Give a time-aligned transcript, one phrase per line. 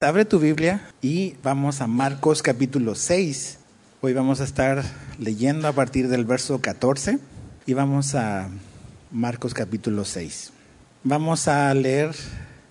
[0.00, 3.58] Abre tu Biblia y vamos a Marcos capítulo 6.
[4.00, 4.84] Hoy vamos a estar
[5.18, 7.18] leyendo a partir del verso 14
[7.66, 8.48] y vamos a
[9.10, 10.52] Marcos capítulo 6.
[11.02, 12.14] Vamos a leer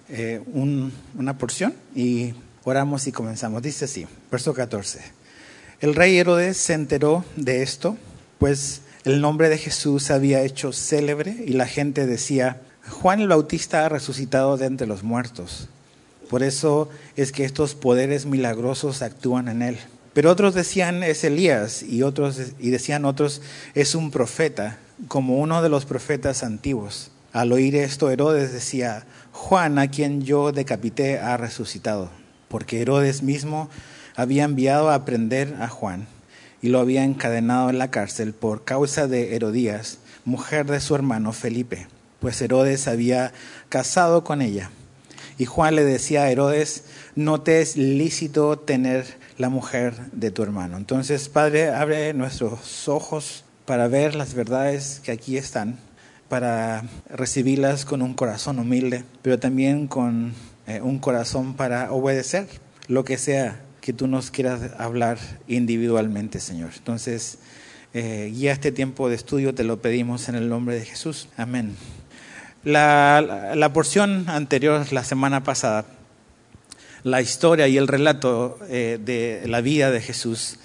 [0.07, 3.61] eh, un, una porción y oramos y comenzamos.
[3.61, 5.01] Dice así, verso 14.
[5.81, 7.97] El rey Herodes se enteró de esto,
[8.37, 13.85] pues el nombre de Jesús había hecho célebre y la gente decía, Juan el Bautista
[13.85, 15.67] ha resucitado de entre los muertos.
[16.29, 19.77] Por eso es que estos poderes milagrosos actúan en él.
[20.13, 23.41] Pero otros decían es Elías y otros y decían otros
[23.75, 24.77] es un profeta,
[25.07, 27.11] como uno de los profetas antiguos.
[27.33, 32.09] Al oír esto Herodes decía, Juan, a quien yo decapité, ha resucitado,
[32.47, 33.69] porque Herodes mismo
[34.15, 36.07] había enviado a prender a Juan
[36.61, 41.31] y lo había encadenado en la cárcel por causa de Herodías, mujer de su hermano
[41.31, 41.87] Felipe,
[42.19, 43.33] pues Herodes había
[43.69, 44.71] casado con ella.
[45.37, 46.83] Y Juan le decía a Herodes,
[47.15, 49.05] no te es lícito tener
[49.37, 50.77] la mujer de tu hermano.
[50.77, 55.77] Entonces, Padre, abre nuestros ojos para ver las verdades que aquí están,
[56.29, 60.33] para recibirlas con un corazón humilde, pero también con
[60.65, 62.47] eh, un corazón para obedecer
[62.87, 65.17] lo que sea que tú nos quieras hablar
[65.47, 66.71] individualmente, Señor.
[66.77, 67.37] Entonces,
[67.93, 71.29] eh, guía este tiempo de estudio, te lo pedimos en el nombre de Jesús.
[71.37, 71.75] Amén.
[72.63, 75.85] La, la, porción anterior, la semana pasada,
[77.03, 80.59] la historia y el relato eh, de la vida de Jesús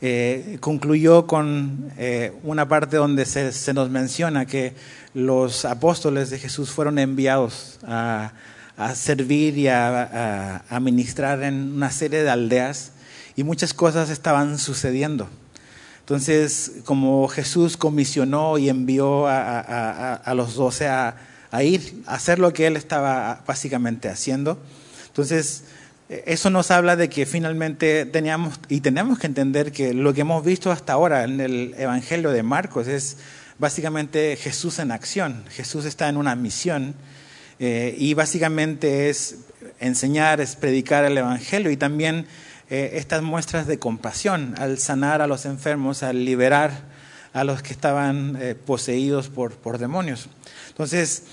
[0.00, 4.74] eh, concluyó con eh, una parte donde se, nos menciona que
[5.12, 8.32] los apóstoles de Jesús fueron enviados a,
[8.76, 12.92] a servir y a, a, ministrar en una serie de aldeas
[13.34, 15.28] y muchas cosas estaban sucediendo.
[16.00, 21.16] Entonces, como Jesús comisionó y envió a, los doce a,
[21.50, 24.58] a ir a hacer lo que él estaba básicamente haciendo.
[25.06, 25.64] Entonces,
[26.08, 30.44] eso nos habla de que finalmente teníamos y tenemos que entender que lo que hemos
[30.44, 33.18] visto hasta ahora en el Evangelio de Marcos es
[33.58, 35.44] básicamente Jesús en acción.
[35.50, 36.94] Jesús está en una misión
[37.58, 39.36] eh, y básicamente es
[39.80, 42.26] enseñar, es predicar el Evangelio y también
[42.70, 46.84] eh, estas muestras de compasión al sanar a los enfermos, al liberar
[47.32, 50.28] a los que estaban eh, poseídos por, por demonios.
[50.68, 51.24] Entonces,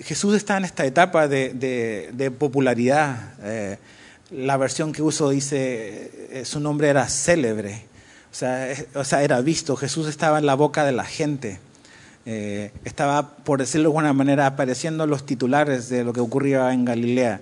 [0.00, 3.34] Jesús está en esta etapa de, popularidad.
[3.42, 3.78] Eh,
[4.30, 7.84] la versión que uso dice, eh, su nombre era célebre,
[8.94, 9.76] o sea, era visto.
[9.76, 11.58] Jesús estaba en la boca de la gente.
[12.26, 16.84] Eh, estaba, por decirlo de alguna manera, apareciendo los titulares de lo que ocurría en
[16.84, 17.40] Galilea,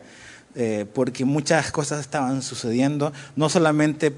[0.93, 4.13] porque muchas cosas estaban sucediendo, no solamente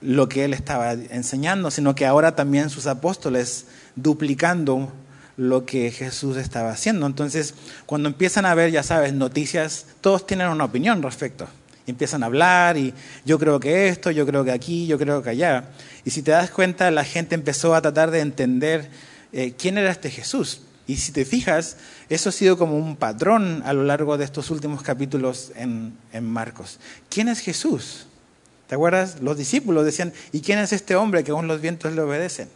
[0.00, 4.90] lo que él estaba enseñando, sino que ahora también sus apóstoles duplicando
[5.36, 7.06] lo que Jesús estaba haciendo.
[7.06, 7.54] Entonces,
[7.84, 11.46] cuando empiezan a ver, ya sabes, noticias, todos tienen una opinión respecto.
[11.86, 12.92] empiezan a hablar y
[13.24, 15.70] yo creo que esto, yo creo que aquí, yo creo que allá.
[16.04, 18.90] Y si te das cuenta, la gente empezó a tratar de entender
[19.32, 20.62] eh, quién era este Jesús.
[20.88, 21.76] Y si te fijas,
[22.08, 26.24] eso ha sido como un patrón a lo largo de estos últimos capítulos en, en
[26.24, 26.78] Marcos.
[27.08, 28.06] ¿Quién es Jesús?
[28.68, 29.20] ¿Te acuerdas?
[29.20, 32.48] Los discípulos decían, ¿y quién es este hombre que aún los vientos le obedecen?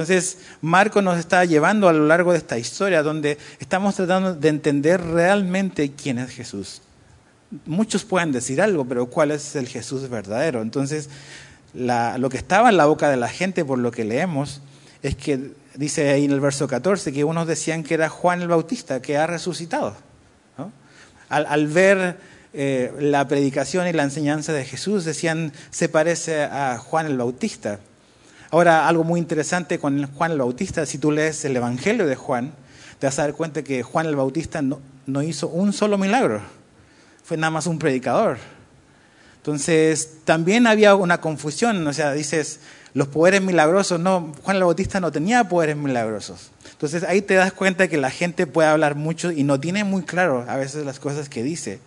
[0.00, 4.48] Entonces, Marco nos está llevando a lo largo de esta historia donde estamos tratando de
[4.48, 6.82] entender realmente quién es Jesús.
[7.66, 10.62] Muchos pueden decir algo, pero ¿cuál es el Jesús verdadero?
[10.62, 11.10] Entonces,
[11.74, 14.60] la, lo que estaba en la boca de la gente por lo que leemos
[15.02, 18.48] es que dice ahí en el verso 14 que unos decían que era Juan el
[18.48, 19.96] Bautista, que ha resucitado.
[21.28, 22.16] al, ver
[22.54, 27.80] eh, la predicación y la enseñanza de Jesús, decían, se parece a Juan el Bautista.
[28.50, 32.52] Ahora, algo muy interesante con Juan el Bautista, si tú lees el Evangelio de Juan,
[32.98, 36.40] te vas a dar cuenta que Juan el Bautista no, no hizo un solo milagro,
[37.24, 38.38] fue nada más un predicador.
[39.36, 42.60] Entonces, también había una confusión, o sea, dices,
[42.94, 46.50] los poderes milagrosos, no, Juan el Bautista no tenía poderes milagrosos.
[46.72, 50.02] Entonces ahí te das cuenta que la gente puede hablar mucho y no tiene muy
[50.02, 51.80] claro a veces las cosas que dice.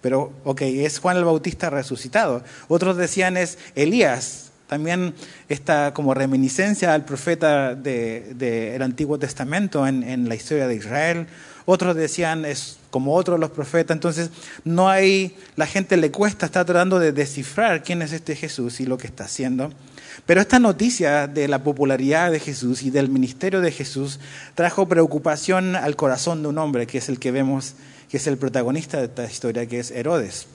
[0.00, 2.44] Pero, ok, es Juan el Bautista resucitado.
[2.68, 5.14] Otros decían es Elías, también
[5.48, 10.76] esta como reminiscencia al profeta del de, de Antiguo Testamento en, en, la historia de
[10.76, 11.26] Israel.
[11.64, 13.94] Otros decían es como otros los profetas.
[13.94, 14.30] Entonces,
[14.64, 18.86] no hay, la gente le cuesta, está tratando de descifrar quién es este Jesús y
[18.86, 19.72] lo que está haciendo.
[20.26, 24.20] Pero esta noticia de la popularidad de Jesús y del ministerio de Jesús
[24.54, 27.74] trajo preocupación al corazón de un hombre, que es el que vemos,
[28.10, 30.46] que es el protagonista de esta historia, que es Herodes.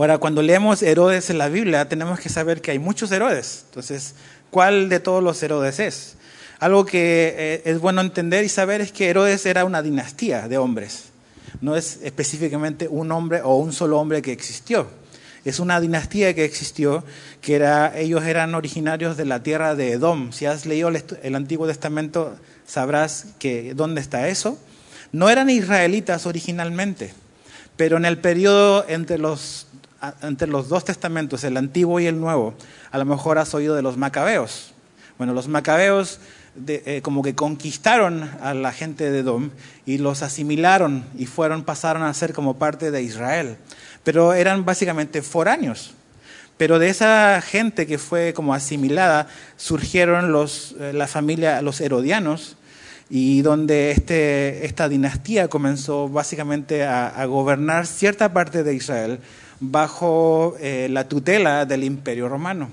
[0.00, 3.64] Ahora, cuando leemos Herodes en la Biblia, tenemos que saber que hay muchos Herodes.
[3.66, 4.14] Entonces,
[4.50, 6.16] ¿cuál de todos los Herodes es?
[6.58, 10.56] Algo que eh, es bueno entender y saber es que Herodes era una dinastía de
[10.56, 11.10] hombres.
[11.60, 14.86] No es específicamente un hombre o un solo hombre que existió.
[15.44, 17.04] Es una dinastía que existió,
[17.42, 20.32] que era, ellos eran originarios de la tierra de Edom.
[20.32, 24.58] Si has leído el, Antiguo Testamento, sabrás que dónde está eso.
[25.12, 27.12] No eran israelitas originalmente,
[27.76, 29.66] pero en el periodo entre los,
[30.22, 32.54] entre los dos testamentos, el Antiguo y el Nuevo,
[32.90, 34.72] a lo mejor has oído de los macabeos.
[35.18, 36.20] Bueno, los macabeos
[36.66, 39.50] eh, como que conquistaron a la gente de Edom
[39.86, 43.56] y los asimilaron y fueron, pasaron a ser como parte de Israel.
[44.02, 45.94] Pero eran básicamente foráneos.
[46.56, 52.56] Pero de esa gente que fue como asimilada surgieron los, eh, la familia, los herodianos,
[53.10, 59.18] y donde este, esta dinastía comenzó básicamente a, gobernar cierta parte de Israel
[59.60, 62.70] bajo eh, la tutela del imperio romano.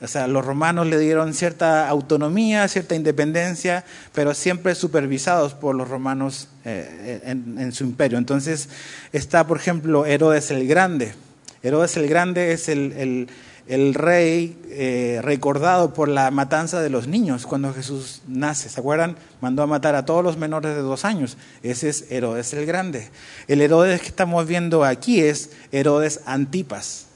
[0.00, 5.88] O sea, los romanos le dieron cierta autonomía, cierta independencia, pero siempre supervisados por los
[5.88, 8.18] romanos eh, en, su imperio.
[8.18, 8.68] Entonces
[9.12, 11.14] está, por ejemplo, Herodes el Grande.
[11.62, 13.28] Herodes el Grande es el,
[13.68, 18.68] rey eh, recordado por la matanza de los niños cuando Jesús nace.
[18.68, 19.16] ¿Se acuerdan?
[19.40, 21.36] Mandó a matar a todos los menores de dos años.
[21.62, 23.10] Ese es Herodes el Grande.
[23.48, 27.06] El Herodes que estamos viendo aquí es Herodes Antipas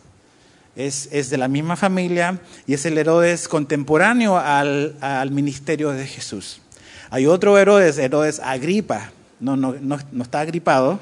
[0.77, 6.61] es, de la misma familia y es el Herodes contemporáneo al, ministerio de Jesús.
[7.11, 9.11] Hay otro Herodes, Herodes Agripa,
[9.41, 11.01] no, no, no, está agripado.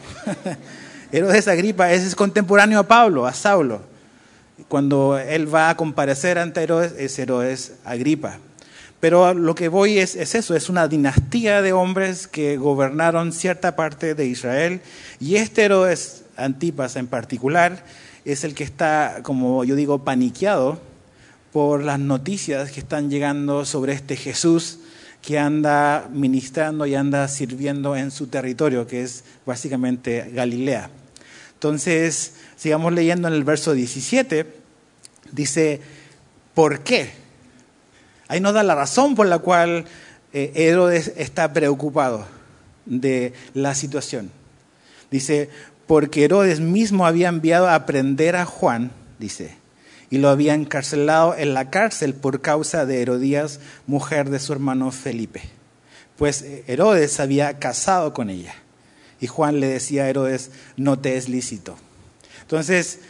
[1.13, 3.83] Herodes Agripa ese es contemporáneo a Pablo, a Saulo.
[4.67, 8.39] Cuando él va a comparecer ante Herodes, es Herodes Agripa.
[9.01, 13.77] Pero lo que voy es, es, eso, es una dinastía de hombres que gobernaron cierta
[13.77, 14.81] parte de Israel
[15.21, 17.85] y este Herodes Antipas en particular
[18.25, 20.81] es el que está, como yo digo, paniqueado
[21.53, 24.81] por las noticias que están llegando sobre este Jesús
[25.23, 30.91] que anda ministrando y anda sirviendo en su territorio, que es básicamente Galilea.
[31.59, 34.47] Entonces, sigamos leyendo en el verso 17,
[35.33, 35.81] dice,
[36.55, 37.11] ¿por qué?
[38.29, 39.87] Ahí nos da la razón por la cual
[40.33, 42.29] eh, Herodes está preocupado
[42.87, 44.31] de la situación.
[45.11, 45.51] Dice,
[45.89, 49.57] porque Herodes mismo había enviado a prender a Juan, dice,
[50.11, 53.59] y lo había encarcelado en la cárcel por causa de Herodías,
[53.89, 55.43] mujer de su hermano Felipe.
[56.17, 58.55] Pues Herodes había casado con ella.
[59.21, 61.77] Y Juan le decía a Herodes, no te es lícito.
[62.43, 63.01] Entonces,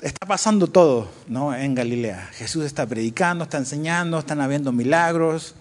[0.00, 1.54] está pasando todo ¿no?
[1.54, 2.28] en Galilea.
[2.32, 5.54] Jesús está predicando, está enseñando, están habiendo milagros.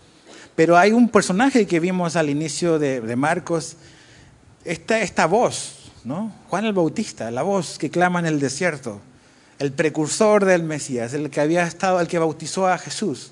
[0.56, 3.78] Pero hay un personaje que vimos al inicio de, de Marcos
[4.66, 6.32] esta, esta voz, ¿no?
[6.50, 9.02] Juan el Bautista, la voz que clama en el desierto,
[9.60, 13.32] el precursor del Mesías, el que había estado, el que bautizó a Jesús.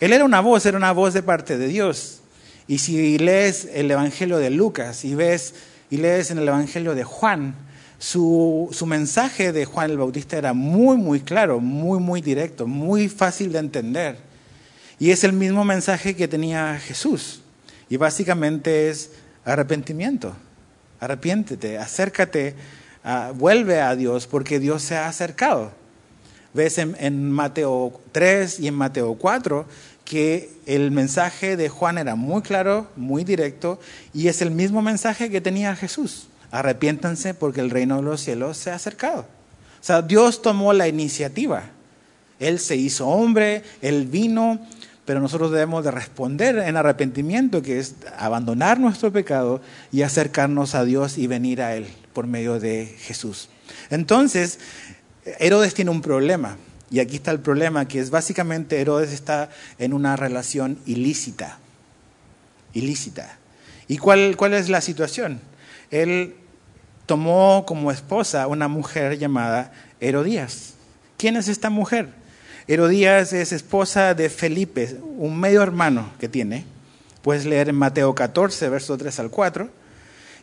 [0.00, 2.20] Él era una voz, era una voz de parte de Dios.
[2.66, 5.54] Y si lees el Evangelio de Lucas y ves
[5.90, 7.54] y lees en el Evangelio de Juan,
[7.98, 13.08] su, su, mensaje de Juan el Bautista era muy, muy claro, muy, muy directo, muy
[13.08, 14.18] fácil de entender.
[14.98, 17.40] Y es el mismo mensaje que tenía Jesús.
[17.88, 19.10] Y básicamente es
[19.44, 20.34] arrepentimiento.
[21.00, 22.54] Arrepiéntete, acércate,
[23.02, 25.72] ah, vuelve a Dios porque Dios se ha acercado.
[26.54, 29.66] Ves en, Mateo 3 y en Mateo 4
[30.04, 33.80] que el mensaje de Juan era muy claro, muy directo,
[34.12, 36.28] y es el mismo mensaje que tenía Jesús.
[36.50, 39.22] Arrepiéntanse porque el reino de los cielos se ha acercado.
[39.22, 41.64] O sea, Dios tomó la iniciativa.
[42.38, 44.60] Él se hizo hombre, Él vino,
[45.04, 49.60] pero nosotros debemos de responder en arrepentimiento, que es abandonar nuestro pecado
[49.92, 53.48] y acercarnos a Dios y venir a Él por medio de Jesús.
[53.90, 54.58] Entonces,
[55.38, 56.56] Herodes tiene un problema,
[56.94, 61.58] y aquí está el problema, que es básicamente Herodes está en una relación ilícita,
[62.72, 63.36] ilícita.
[63.88, 65.40] ¿Y cuál, cuál es la situación?
[65.90, 66.36] Él
[67.06, 70.74] tomó como esposa una mujer llamada Herodías.
[71.16, 72.10] ¿Quién es esta mujer?
[72.68, 76.64] Herodías es esposa de Felipe, un medio hermano que tiene.
[77.22, 79.68] Puedes leer en Mateo 14, versos 3 al 4.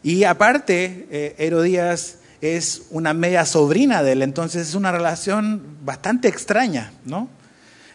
[0.03, 6.27] Y aparte, eh, Herodías es una media sobrina de él, entonces es una relación bastante
[6.27, 7.29] extraña, ¿no?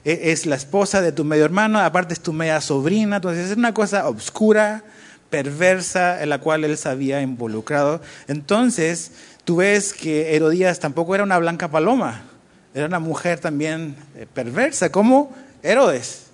[0.05, 3.57] E, es la esposa de tu medio hermano, aparte es tu media sobrina, entonces es
[3.57, 4.85] una cosa obscura,
[5.31, 8.01] perversa, en la cual él se había involucrado.
[8.29, 9.11] Entonces,
[9.45, 12.23] tú ves que Herodías tampoco era una blanca paloma,
[12.73, 16.27] era una mujer también eh, perversa, como Herodes.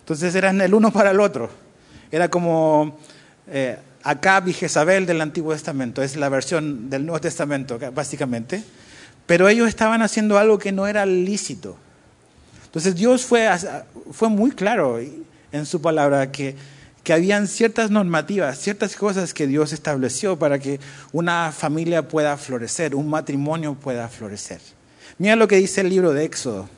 [0.00, 1.48] Entonces eran el uno para el otro.
[2.10, 2.98] Era como
[3.46, 6.02] eh, Acab y Jezabel del Antiguo Testamento.
[6.02, 8.62] Es la versión del Nuevo Testamento, básicamente.
[9.26, 11.76] Pero ellos estaban haciendo algo que no era lícito.
[12.64, 13.48] Entonces Dios fue,
[14.12, 14.98] fue muy claro
[15.52, 16.56] en su palabra que,
[17.04, 20.80] que habían ciertas normativas, ciertas cosas que Dios estableció para que
[21.12, 24.60] una familia pueda florecer, un matrimonio pueda florecer.
[25.18, 26.68] Mira lo que dice el libro de Éxodo,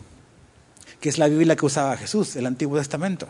[1.01, 3.29] que es la Biblia que usaba Jesús, el Antiguo Testamento.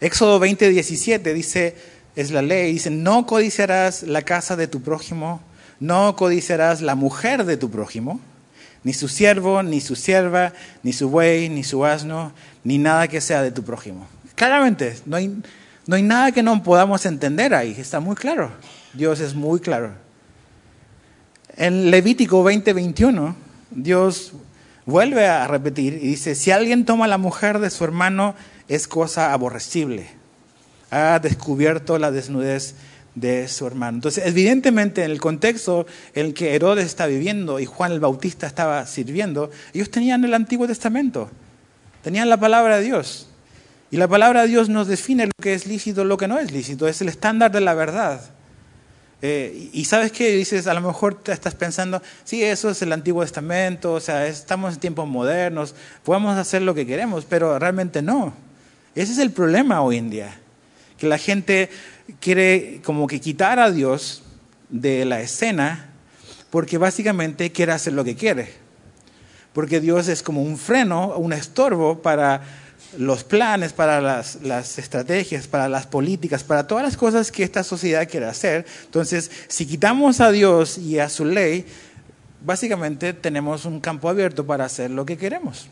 [0.00, 1.76] Éxodo 20, 17 dice,
[2.16, 5.40] es la ley, dice, no codiciarás la casa de tu prójimo,
[5.78, 8.20] no codiciarás la mujer de tu prójimo,
[8.82, 12.32] ni su siervo, ni su sierva, ni su buey, ni su asno,
[12.64, 14.06] ni nada que sea de tu prójimo.
[14.34, 15.42] Claramente, no hay,
[15.86, 18.50] no hay nada que no podamos entender ahí, está muy claro.
[18.94, 19.92] Dios es muy claro.
[21.56, 23.36] En Levítico 20, 21,
[23.70, 24.32] Dios
[24.86, 28.34] vuelve a repetir y dice, si alguien toma la mujer de su hermano,
[28.68, 30.08] es cosa aborrecible.
[30.90, 32.74] Ha descubierto la desnudez
[33.16, 33.96] de su hermano.
[33.96, 38.46] Entonces, evidentemente, en el contexto en el que Herodes está viviendo y Juan el Bautista
[38.46, 41.30] estaba sirviendo, ellos tenían el Antiguo Testamento,
[42.02, 43.28] tenían la palabra de Dios.
[43.90, 46.38] Y la palabra de Dios nos define lo que es lícito y lo que no
[46.38, 48.20] es lícito, es el estándar de la verdad.
[49.22, 52.92] Eh, y sabes qué, dices, a lo mejor te estás pensando, sí, eso es el
[52.92, 55.74] Antiguo Testamento, o sea, estamos en tiempos modernos,
[56.04, 58.34] podemos hacer lo que queremos, pero realmente no.
[58.94, 60.38] Ese es el problema hoy en día,
[60.98, 61.70] que la gente
[62.20, 64.22] quiere como que quitar a Dios
[64.68, 65.90] de la escena
[66.50, 68.48] porque básicamente quiere hacer lo que quiere.
[69.52, 72.42] Porque Dios es como un freno, un estorbo para
[72.98, 77.64] los planes, para las, las, estrategias, para las políticas, para todas las cosas que esta
[77.64, 78.64] sociedad quiere hacer.
[78.84, 81.66] Entonces, si quitamos a Dios y a su ley,
[82.44, 85.68] básicamente tenemos un campo abierto para hacer lo que queremos.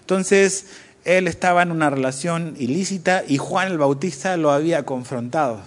[0.00, 0.66] Entonces,
[1.06, 5.60] él estaba en una relación ilícita y Juan el Bautista lo había confrontado.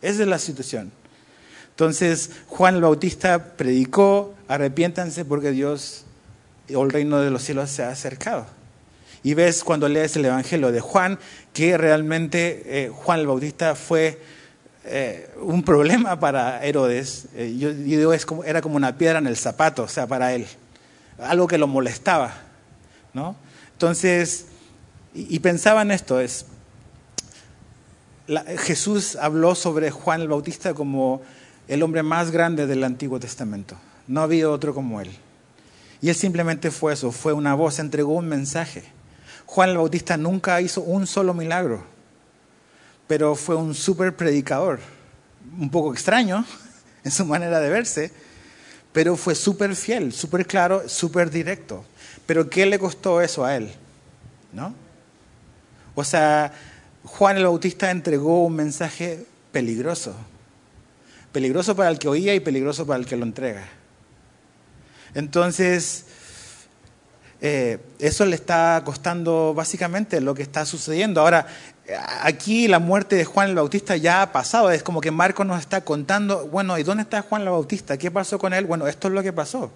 [0.00, 0.92] Esa es la situación.
[1.70, 6.04] Entonces Juan el Bautista predicó, arrepiéntanse porque Dios
[6.72, 8.46] o el reino de los cielos se ha acercado.
[9.24, 11.18] Y ves cuando lees el Evangelio de Juan
[11.52, 14.20] que realmente eh, Juan el Bautista fue
[14.84, 17.26] eh, un problema para Herodes.
[17.34, 18.14] Eh, yo, digo,
[18.44, 20.46] era como una piedra en el zapato, o sea, para él.
[21.18, 22.34] Algo que lo molestaba.
[23.14, 23.34] ¿no?
[23.72, 24.46] Entonces,
[25.16, 26.44] y, pensaba en esto, es,
[28.58, 31.22] Jesús habló sobre Juan el Bautista como
[31.68, 33.76] el hombre más grande del Antiguo Testamento.
[34.06, 35.10] No había otro como él.
[36.02, 38.84] Y él simplemente fue eso, fue una voz, entregó un mensaje.
[39.46, 41.82] Juan el Bautista nunca hizo un solo milagro,
[43.06, 44.80] pero fue un súper predicador,
[45.58, 46.44] un poco extraño
[47.04, 48.12] en su manera de verse,
[48.92, 51.86] pero fue súper fiel, súper claro, súper directo.
[52.26, 53.72] Pero ¿qué le costó eso a él?
[54.52, 54.74] ¿No?
[55.96, 56.52] O sea,
[57.04, 60.14] Juan el Bautista entregó un mensaje peligroso.
[61.32, 63.64] Peligroso para el que oía y peligroso para el que lo entrega.
[65.14, 66.04] Entonces,
[67.40, 71.22] eh, eso le está costando básicamente lo que está sucediendo.
[71.22, 71.46] Ahora,
[72.20, 74.70] aquí la muerte de Juan el Bautista ya ha pasado.
[74.70, 77.96] Es como que Marcos nos está contando, bueno, ¿y dónde está Juan el Bautista?
[77.96, 78.66] ¿Qué pasó con él?
[78.66, 79.72] Bueno, esto es lo que pasó.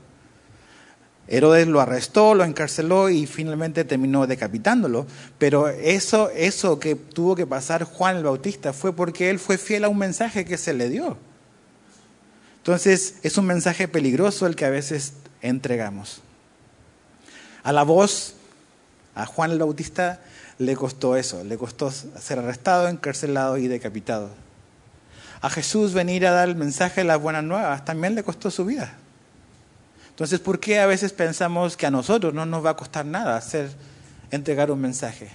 [1.32, 5.06] Herodes lo arrestó, lo encarceló y finalmente terminó decapitándolo.
[5.38, 9.84] Pero eso, eso que tuvo que pasar Juan el Bautista fue porque él fue fiel
[9.84, 11.16] a un mensaje que se le dio.
[12.56, 16.20] Entonces es un mensaje peligroso el que a veces entregamos.
[17.62, 18.34] A la voz,
[19.14, 20.20] a Juan el Bautista
[20.58, 24.30] le costó eso, le costó ser arrestado, encarcelado y decapitado.
[25.40, 28.64] A Jesús venir a dar el mensaje de las buenas nuevas también le costó su
[28.64, 28.98] vida.
[30.20, 33.38] Entonces, ¿por qué a veces pensamos que a nosotros no nos va a costar nada
[33.38, 33.70] hacer,
[34.30, 35.30] entregar un mensaje?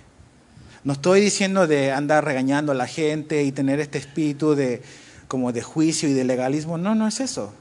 [0.84, 4.84] No estoy diciendo de andar regañando a la gente y tener este espíritu de,
[5.28, 6.78] como de juicio y de legalismo.
[6.78, 7.52] No, no es eso.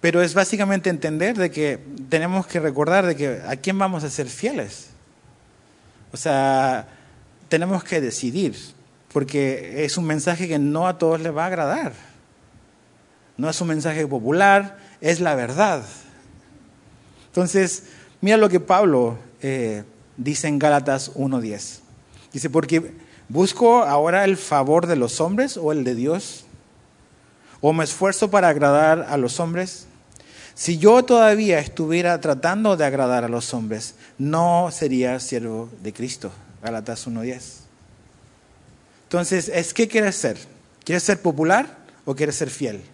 [0.00, 4.08] Pero es básicamente entender de que tenemos que recordar de que a quién vamos a
[4.08, 4.86] ser fieles.
[6.12, 6.88] O sea,
[7.50, 8.56] tenemos que decidir,
[9.12, 11.92] porque es un mensaje que no a todos les va a agradar.
[13.36, 15.84] No es un mensaje popular, es la verdad.
[17.26, 17.84] Entonces,
[18.22, 19.84] mira lo que Pablo eh,
[20.16, 21.80] dice en Gálatas 1.10.
[22.32, 22.94] Dice, porque
[23.28, 26.46] busco ahora el favor de los hombres o el de Dios,
[27.60, 29.86] o me esfuerzo para agradar a los hombres.
[30.54, 36.32] Si yo todavía estuviera tratando de agradar a los hombres, no sería siervo de Cristo.
[36.62, 37.42] Gálatas 1.10.
[39.02, 40.38] Entonces, ¿es qué quieres ser?
[40.82, 42.93] ¿Quieres ser popular o quieres ser fiel?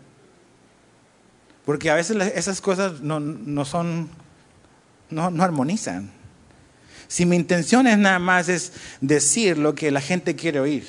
[1.64, 4.08] Porque a veces esas cosas no, son,
[5.10, 6.10] no, no armonizan.
[7.08, 10.86] Si mi intención es nada más es decir lo que la gente quiere oír,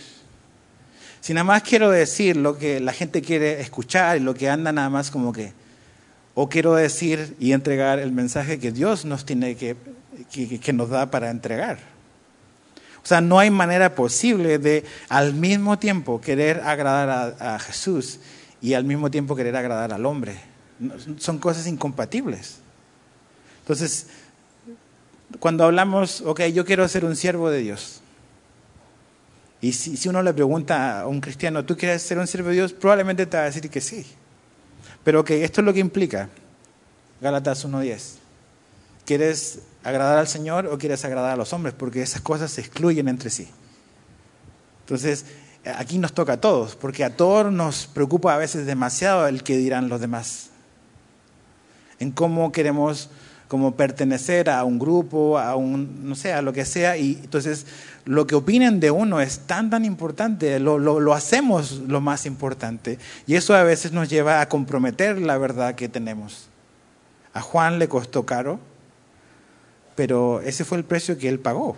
[1.19, 4.71] si nada más quiero decir lo que la gente quiere escuchar y lo que anda
[4.71, 5.53] nada más como que,
[6.33, 9.75] o quiero decir y entregar el mensaje que Dios nos tiene que,
[10.31, 11.77] que, que nos da para entregar.
[13.03, 18.19] O sea, no hay manera posible de al mismo tiempo querer agradar a, a Jesús
[18.61, 20.39] y al mismo tiempo querer agradar al hombre.
[21.17, 22.57] Son cosas incompatibles.
[23.61, 24.07] Entonces,
[25.39, 28.01] cuando hablamos, ok, yo quiero ser un siervo de Dios.
[29.61, 32.73] Y si, uno le pregunta a un cristiano, ¿tú quieres ser un siervo de Dios?
[32.73, 34.05] Probablemente te va a decir que sí.
[35.03, 36.29] Pero ok, esto es lo que implica.
[37.21, 38.15] Gálatas 1.10.
[39.05, 41.75] ¿Quieres agradar al Señor o quieres agradar a los hombres?
[41.77, 43.49] Porque esas cosas se excluyen entre sí.
[44.81, 45.25] Entonces,
[45.63, 49.57] aquí nos toca a todos, porque a todos nos preocupa a veces demasiado el que
[49.57, 50.50] dirán los demás.
[52.01, 53.09] En cómo queremos
[53.47, 57.65] como pertenecer a un grupo, a un, no sé, a lo que sea, y entonces
[58.05, 62.25] lo que opinen de uno es tan, tan importante, lo, lo, lo, hacemos lo más
[62.25, 66.47] importante, y eso a veces nos lleva a comprometer la verdad que tenemos.
[67.33, 68.57] A Juan le costó caro,
[69.95, 71.75] pero ese fue el precio que él pagó.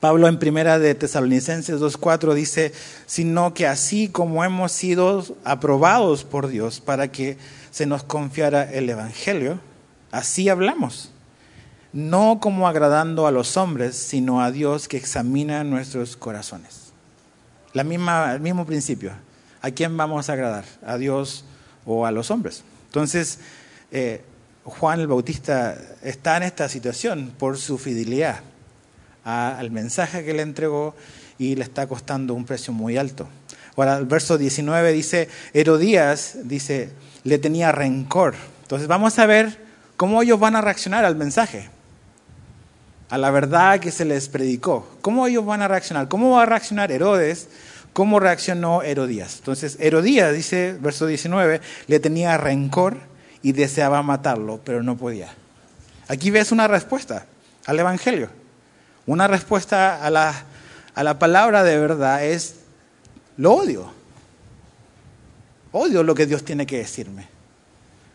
[0.00, 2.72] Pablo en primera de Tesalonicenses 2.4 dice,
[3.06, 7.38] sino que así como hemos sido aprobados por Dios para que
[7.70, 9.58] se nos confiara el Evangelio,
[10.16, 11.10] Así hablamos,
[11.92, 16.92] no como agradando a los hombres, sino a Dios que examina nuestros corazones.
[17.72, 19.12] La misma, el mismo principio.
[19.60, 20.64] ¿A quién vamos a agradar?
[20.86, 21.44] ¿A Dios
[21.84, 22.62] o a los hombres?
[22.86, 23.40] Entonces,
[23.90, 24.22] eh,
[24.64, 28.40] Juan el Bautista está en esta situación por su fidelidad
[29.26, 30.94] al mensaje que le entregó
[31.38, 33.28] y le está costando un precio muy alto.
[33.76, 36.90] Ahora, el verso 19 dice, Herodías, dice,
[37.24, 38.34] le tenía rencor.
[38.62, 39.66] Entonces, vamos a ver
[39.96, 41.70] ¿Cómo ellos van a reaccionar al mensaje?
[43.08, 44.86] A la verdad que se les predicó.
[45.00, 46.08] ¿Cómo ellos van a reaccionar?
[46.08, 47.48] ¿Cómo va a reaccionar Herodes?
[47.94, 49.36] ¿Cómo reaccionó Herodías?
[49.38, 52.98] Entonces, Herodías, dice verso 19, le tenía rencor
[53.42, 55.32] y deseaba matarlo, pero no podía.
[56.08, 57.24] Aquí ves una respuesta
[57.64, 58.28] al Evangelio.
[59.06, 60.44] Una respuesta a la,
[60.94, 62.56] a la palabra de verdad es,
[63.36, 63.90] lo odio.
[65.72, 67.28] Odio lo que Dios tiene que decirme.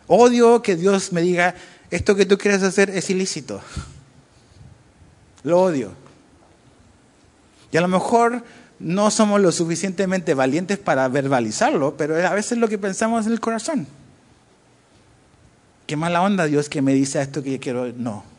[0.06, 1.54] Odio que Dios me diga,
[1.90, 3.60] esto que tú quieres hacer es ilícito.
[5.44, 5.92] Lo odio.
[7.70, 8.44] Y a lo mejor
[8.78, 13.40] no somos lo suficientemente valientes para verbalizarlo, pero a veces lo que pensamos en el
[13.40, 13.86] corazón.
[15.86, 18.31] Qué mala onda Dios que me dice esto que yo quiero, no.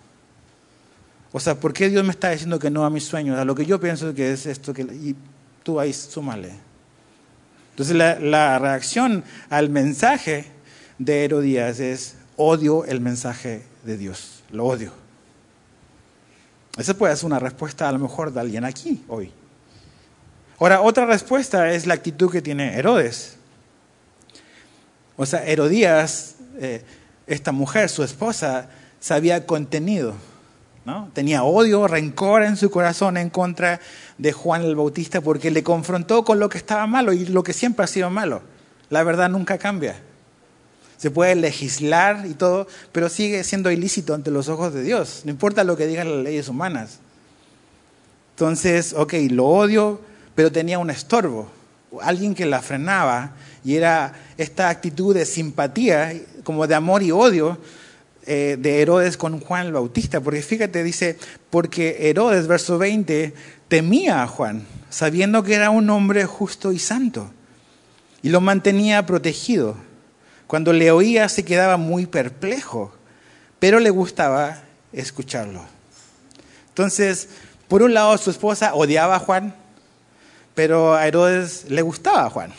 [1.36, 3.40] O sea, ¿por qué Dios me está diciendo que no a mis sueños?
[3.40, 5.16] A lo que yo pienso que es esto, que, y
[5.64, 6.52] tú ahí súmale.
[7.72, 10.46] Entonces la, reacción al mensaje
[11.00, 14.94] de Herodías es odio el mensaje de Dios, lo odio.
[16.78, 19.32] Esa puede ser una respuesta a lo mejor de alguien aquí hoy.
[20.60, 23.38] Ahora, otra respuesta es la actitud que tiene Herodes.
[25.18, 26.84] O sea, Herodías, eh,
[27.26, 28.70] esta mujer, su esposa,
[29.00, 30.14] se había contenido.
[31.14, 33.80] Tenía odio, rencor en su corazón en contra
[34.18, 37.54] de Juan el Bautista porque le confrontó con lo que estaba malo y lo que
[37.54, 38.42] siempre ha sido malo.
[38.90, 39.96] La verdad nunca cambia
[41.04, 45.32] se puede legislar y todo, pero sigue siendo ilícito ante los ojos de Dios, no
[45.32, 47.00] importa lo que digan las leyes humanas.
[48.36, 50.00] Entonces, ok, lo odio,
[50.34, 51.52] pero tenía un estorbo,
[52.02, 53.34] alguien que la frenaba,
[53.66, 56.14] y era esta actitud de simpatía,
[56.46, 57.58] como de amor y odio,
[58.26, 61.18] eh, de Herodes con Juan el Bautista, porque fíjate, dice,
[61.50, 63.34] porque Herodes, verso 20,
[63.68, 67.32] temía a Juan, sabiendo que era un hombre justo y santo,
[68.22, 69.76] y lo mantenía protegido.
[70.48, 72.94] Cuando le oía se quedaba muy perplejo,
[73.60, 75.66] pero le gustaba escucharlo.
[76.70, 77.30] Entonces,
[77.68, 79.56] por un lado su esposa odiaba a Juan,
[80.56, 82.54] pero a Herodes le gustaba a Juan.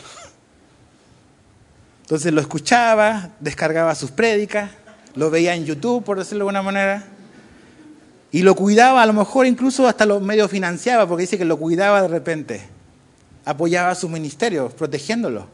[2.01, 4.69] Entonces lo escuchaba, descargaba sus prédicas,
[5.15, 7.05] lo veía en YouTube, por decirlo de alguna manera,
[8.31, 11.57] y lo cuidaba, a lo mejor incluso hasta lo medio financiaba, porque dice que lo
[11.57, 12.61] cuidaba de repente,
[13.45, 15.47] apoyaba su ministerio, protegiéndolo.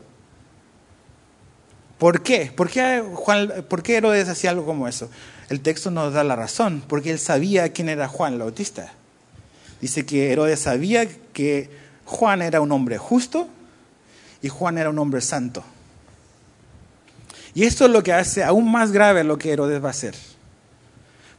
[2.00, 2.52] ¿Por qué?
[2.56, 5.10] ¿Por qué, Juan, ¿Por qué Herodes hacía algo como eso?
[5.50, 8.91] El texto nos da la razón, porque él sabía quién era Juan el Bautista.
[9.82, 11.69] Dice que Herodes sabía que
[12.06, 13.47] Juan era un hombre justo
[14.41, 15.63] y Juan era un hombre santo.
[17.54, 20.16] Y esto es lo que hace aún más grave lo que Herodes va a hacer.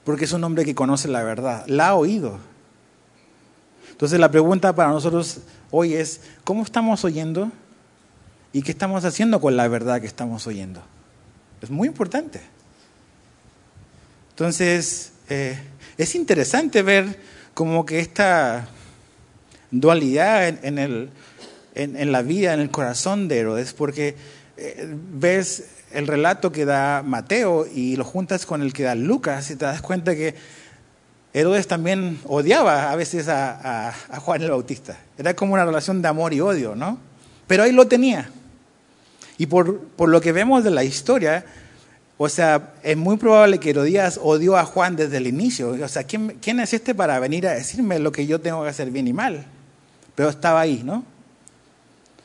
[0.05, 2.38] Porque es un hombre que conoce la verdad, la ha oído.
[3.90, 7.51] Entonces la pregunta para nosotros hoy es, ¿cómo estamos oyendo?
[8.53, 10.83] ¿Y qué estamos haciendo con la verdad que estamos oyendo?
[11.62, 12.40] Es muy importante.
[14.31, 15.59] Entonces, eh,
[15.96, 17.18] es interesante ver
[17.55, 18.66] como que esta
[19.70, 21.11] dualidad en, el,
[21.75, 24.16] en, la vida, en el corazón de Herodes, porque
[24.57, 29.50] eh, ves el relato que da Mateo y lo juntas con el que da Lucas
[29.50, 30.35] y te das cuenta que
[31.35, 34.98] Herodes también odiaba a veces a, Juan el Bautista.
[35.16, 36.98] Era como una relación de amor y odio, ¿no?
[37.46, 38.31] Pero ahí lo tenía.
[39.38, 41.44] Y por, por lo que vemos de la historia,
[42.18, 45.70] o sea, es muy probable que Herodías odió a Juan desde el inicio.
[45.70, 48.68] O sea, ¿quién, ¿quién es este para venir a decirme lo que yo tengo que
[48.68, 49.46] hacer bien y mal?
[50.14, 51.05] Pero estaba ahí, ¿no?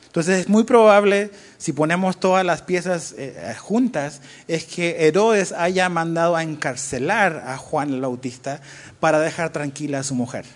[0.08, 5.88] Entonces es muy probable, si ponemos todas las piezas eh, juntas, es que Herodes haya
[5.90, 8.60] mandado a encarcelar a Juan el Bautista
[9.00, 10.46] para dejar tranquila a su mujer.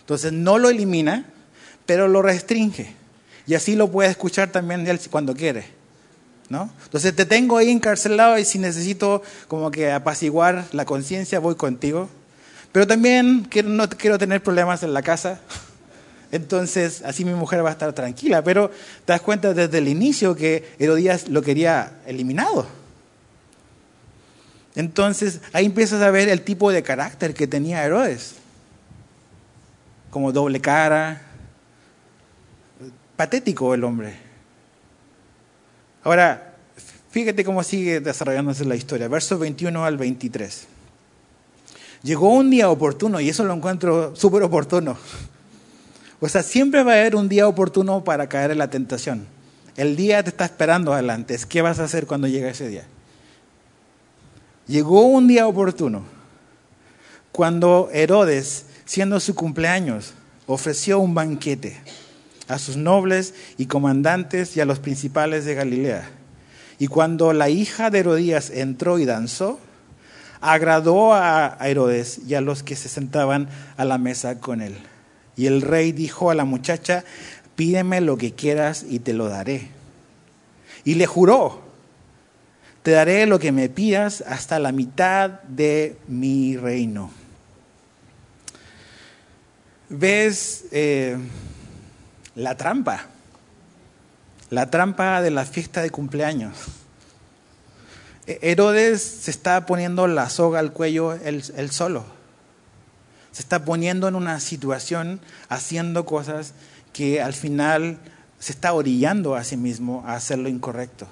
[0.00, 1.24] Entonces no lo elimina,
[1.86, 2.94] pero lo restringe.
[3.46, 5.78] Y así lo puede escuchar también él cuando quiere.
[6.50, 6.70] ¿no?
[6.84, 12.08] Entonces te tengo ahí encarcelado y si necesito como que apaciguar la conciencia, voy contigo.
[12.72, 15.40] Pero también quiero, no quiero tener problemas en la casa.
[16.30, 18.42] Entonces, así mi mujer va a estar tranquila.
[18.42, 18.70] Pero
[19.04, 22.66] te das cuenta desde el inicio que Herodías lo quería eliminado.
[24.74, 28.34] Entonces, ahí empiezas a ver el tipo de carácter que tenía Herodes.
[30.10, 31.22] Como doble cara.
[33.16, 34.16] Patético el hombre.
[36.04, 36.54] Ahora,
[37.10, 39.08] fíjate cómo sigue desarrollándose la historia.
[39.08, 40.66] Versos 21 al 23.
[42.02, 44.96] Llegó un día oportuno, y eso lo encuentro súper oportuno
[46.20, 49.26] o sea, siempre va a haber un día oportuno para caer en la tentación.
[49.76, 51.38] El día te está esperando adelante.
[51.48, 52.84] ¿Qué vas a hacer cuando llegue ese día?
[54.66, 56.02] Llegó un día oportuno
[57.30, 60.14] cuando Herodes, siendo su cumpleaños,
[60.46, 61.80] ofreció un banquete
[62.48, 66.10] a sus nobles y comandantes y a los principales de Galilea.
[66.80, 69.60] Y cuando la hija de Herodías entró y danzó,
[70.40, 74.76] agradó a Herodes y a los que se sentaban a la mesa con él.
[75.38, 77.04] Y el rey dijo a la muchacha,
[77.54, 79.68] pídeme lo que quieras y te lo daré.
[80.82, 81.62] Y le juró,
[82.82, 87.12] te daré lo que me pidas hasta la mitad de mi reino.
[89.88, 91.16] ¿Ves eh,
[92.34, 93.06] la trampa?
[94.50, 96.56] La trampa de la fiesta de cumpleaños.
[98.26, 102.17] Herodes se está poniendo la soga al cuello él, él solo
[103.38, 106.54] se está poniendo en una situación, haciendo cosas
[106.92, 107.96] que al final
[108.40, 111.06] se está orillando a sí mismo a hacer lo incorrecto.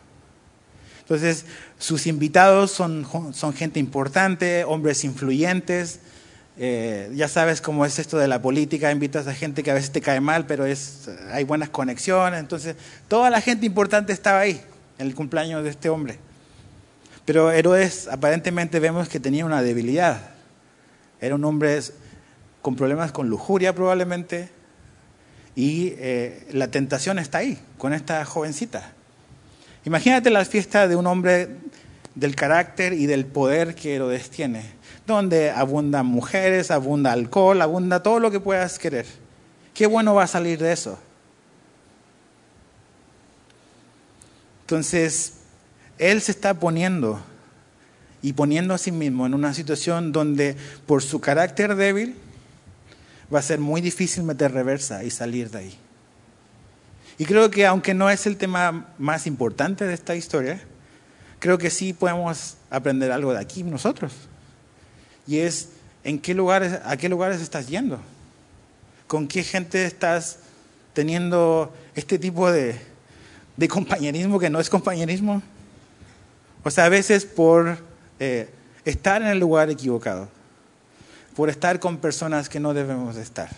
[1.03, 1.45] Entonces,
[1.79, 6.01] sus invitados son, son gente importante, hombres influyentes.
[6.59, 9.93] Eh, ya sabes cómo es esto de la política, invitas a gente que a veces
[9.93, 12.41] te cae mal, pero es, hay buenas conexiones.
[12.41, 12.75] Entonces,
[13.07, 14.61] toda la gente importante estaba ahí
[14.99, 16.19] en el cumpleaños de este hombre.
[17.25, 20.31] Pero Herodes aparentemente vemos que tenía una debilidad.
[21.21, 21.81] Era un hombre
[22.67, 24.49] con problemas con lujuria probablemente,
[25.55, 28.91] y eh, la tentación está ahí, con esta jovencita.
[29.85, 31.49] Imagínate la fiesta de un hombre
[32.17, 34.65] del carácter y del poder que Herodes tiene,
[35.07, 39.07] donde abundan mujeres, abunda alcohol, abunda todo lo que puedas querer.
[39.73, 40.99] ¿Qué bueno va a salir de eso?
[44.63, 45.35] Entonces,
[45.99, 47.21] él se está poniendo
[48.23, 52.17] y poniendo a sí mismo en una situación donde por su carácter débil,
[53.33, 55.79] va a ser muy difícil meter reversa y salir de ahí.
[57.19, 60.61] Y creo que aunque no es el tema más importante de esta historia,
[61.39, 64.13] creo que sí podemos aprender algo de aquí nosotros.
[65.27, 65.71] Y es
[66.05, 67.99] en qué lugares, a qué lugares estás yendo,
[69.07, 70.39] con qué gente estás
[70.93, 72.79] teniendo este tipo de,
[73.69, 75.43] compañerismo que no es compañerismo.
[76.63, 77.79] O sea, a veces por
[78.21, 78.49] eh,
[78.85, 80.29] estar en el lugar equivocado,
[81.37, 83.51] por estar con personas que no debemos de estar.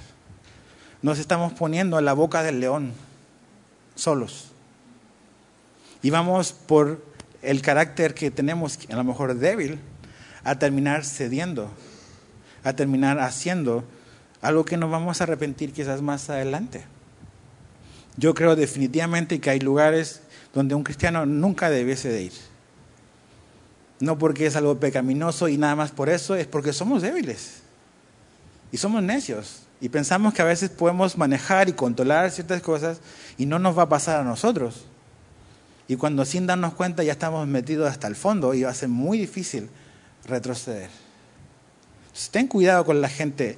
[1.00, 2.92] Nos estamos poniendo en la boca del león,
[3.94, 4.48] solos.
[6.02, 7.00] Y vamos por
[7.40, 9.78] el carácter que tenemos, a lo mejor débil,
[10.42, 11.70] a terminar cediendo,
[12.64, 13.84] a terminar haciendo
[14.42, 16.84] algo que nos vamos a arrepentir quizás más adelante.
[18.16, 22.32] Yo creo definitivamente que hay lugares donde un cristiano nunca debiese de ir.
[24.00, 27.67] No porque es algo pecaminoso y nada más por eso, es porque somos débiles.
[28.72, 29.62] Y somos necios.
[29.80, 32.98] Y pensamos que a veces podemos manejar y controlar ciertas cosas
[33.36, 34.86] y no nos va a pasar a nosotros.
[35.86, 38.88] Y cuando sin darnos cuenta ya estamos metidos hasta el fondo y va a ser
[38.88, 39.70] muy difícil
[40.26, 40.90] retroceder.
[42.30, 43.56] ten cuidado con la gente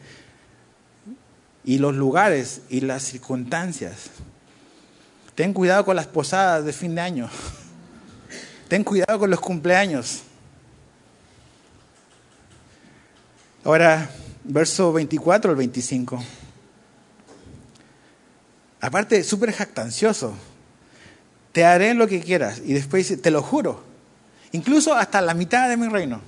[1.64, 4.10] y los lugares y las circunstancias.
[5.34, 7.30] Ten cuidado con las posadas de fin de año.
[8.68, 10.22] Ten cuidado con los cumpleaños.
[13.64, 14.08] Ahora,
[14.50, 16.22] verso 24 al 25.
[18.80, 20.34] Aparte, súper jactancioso.
[21.52, 22.62] Te haré lo que quieras.
[22.64, 23.82] Y después dice, te lo juro.
[24.52, 26.20] Incluso hasta la mitad de mi reino.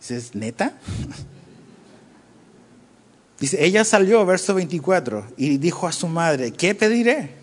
[0.00, 0.72] Dices, ¿neta?
[3.38, 7.36] Dice, ella salió, verso 24, y dijo a su madre, ¿qué pediré?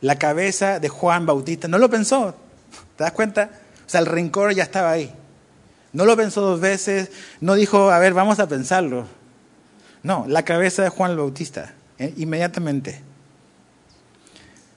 [0.00, 1.68] La cabeza de Juan Bautista.
[1.68, 2.34] No lo pensó,
[2.96, 3.50] ¿te das cuenta?
[3.86, 5.14] O sea, el rencor ya estaba ahí.
[5.96, 9.06] No lo pensó dos veces, no dijo, a ver, vamos a pensarlo.
[10.02, 12.12] No, la cabeza de Juan el Bautista, ¿eh?
[12.18, 13.00] inmediatamente.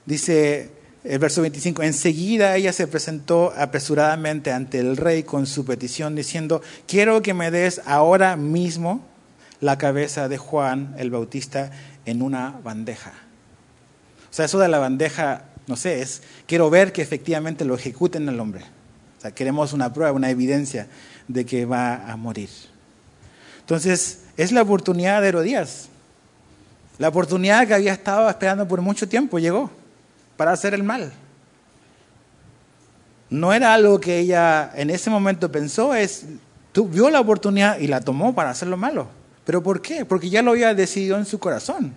[0.06, 0.70] Dice
[1.04, 6.62] el verso 25, enseguida ella se presentó apresuradamente ante el rey con su petición diciendo,
[6.88, 9.04] quiero que me des ahora mismo
[9.60, 11.70] la cabeza de Juan el Bautista
[12.06, 13.12] en una bandeja.
[14.30, 18.26] O sea, eso de la bandeja, no sé, es, quiero ver que efectivamente lo ejecuten
[18.26, 18.79] al hombre.
[19.20, 20.86] O sea, queremos una prueba, una evidencia
[21.28, 22.48] de que va a morir.
[23.60, 25.90] Entonces, es la oportunidad de Herodías.
[26.96, 29.70] La oportunidad que había estado esperando por mucho tiempo llegó
[30.38, 31.12] para hacer el mal.
[33.28, 36.24] No era algo que ella en ese momento pensó, es,
[36.74, 39.06] vio la oportunidad y la tomó para hacer lo malo.
[39.44, 40.06] ¿Pero por qué?
[40.06, 41.92] Porque ya lo había decidido en su corazón,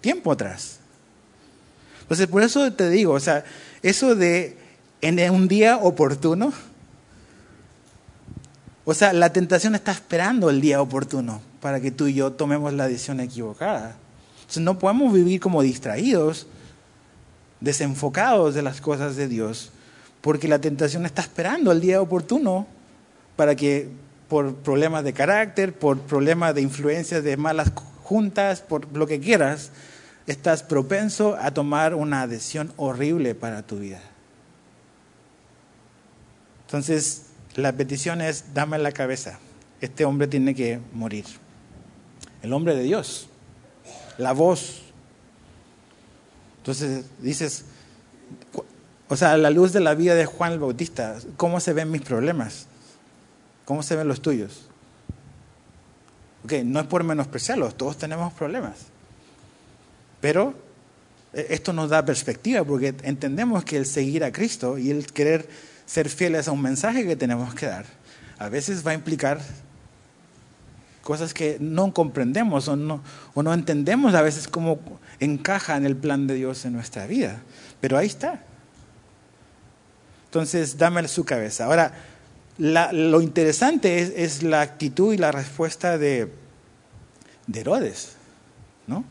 [0.00, 0.80] tiempo atrás.
[2.02, 3.44] Entonces, por eso te digo, o sea,
[3.82, 4.67] eso de
[5.00, 6.52] en un día oportuno,
[8.84, 12.72] o sea, la tentación está esperando el día oportuno para que tú y yo tomemos
[12.72, 13.96] la decisión equivocada.
[14.36, 16.46] Entonces, no podemos vivir como distraídos,
[17.60, 19.72] desenfocados de las cosas de Dios,
[20.20, 22.66] porque la tentación está esperando el día oportuno
[23.36, 23.90] para que
[24.28, 29.70] por problemas de carácter, por problemas de influencias de malas juntas, por lo que quieras,
[30.26, 34.00] estás propenso a tomar una decisión horrible para tu vida.
[36.68, 37.22] Entonces,
[37.54, 39.38] la petición es, dame la cabeza.
[39.80, 41.24] Este hombre tiene que morir.
[42.42, 43.30] El hombre de Dios,
[44.18, 44.82] la voz.
[46.58, 47.64] Entonces dices,
[49.08, 52.02] o sea, la luz de la vida de Juan el Bautista, ¿cómo se ven mis
[52.02, 52.66] problemas?
[53.64, 54.68] ¿Cómo se ven los tuyos?
[56.44, 58.74] Ok, no es por menospreciarlos, todos tenemos problemas.
[60.20, 60.52] Pero
[61.32, 65.48] eh, esto nos da perspectiva porque entendemos que el seguir a Cristo y el querer
[65.88, 67.86] ser fieles a un mensaje que tenemos que dar,
[68.38, 69.40] a veces va a implicar
[71.02, 74.78] cosas que no comprendemos o no, o no entendemos a veces cómo
[75.18, 77.40] encaja en el plan de Dios en nuestra vida.
[77.80, 78.42] Pero ahí está.
[80.26, 81.64] Entonces, dame su cabeza.
[81.64, 81.94] Ahora,
[82.58, 86.30] lo interesante es, la actitud y la respuesta de,
[87.46, 88.12] de Herodes,
[88.86, 89.04] ¿no?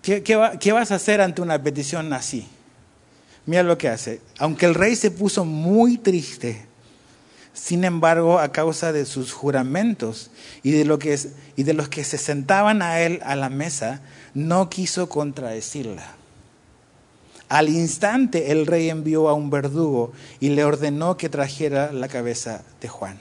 [0.00, 2.46] ¿Qué, ¿Qué vas a hacer ante una petición así?
[3.46, 4.20] Mira lo que hace.
[4.38, 6.66] Aunque el rey se puso muy triste,
[7.52, 10.30] sin embargo, a causa de sus juramentos
[10.62, 11.18] y de, lo que,
[11.54, 14.00] y de los que se sentaban a él a la mesa,
[14.34, 16.16] no quiso contradecirla.
[17.48, 22.64] Al instante el rey envió a un verdugo y le ordenó que trajera la cabeza
[22.80, 23.20] de Juan.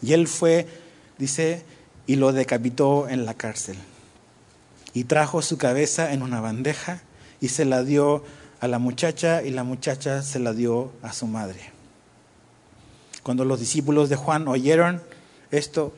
[0.00, 0.68] Y él fue,
[1.18, 1.64] dice,
[2.06, 3.76] y lo decapitó en la cárcel.
[4.94, 7.02] Y trajo su cabeza en una bandeja
[7.40, 8.22] y se la dio
[8.62, 11.58] a la muchacha y la muchacha se la dio a su madre.
[13.24, 15.02] Cuando los discípulos de Juan oyeron
[15.50, 15.92] esto,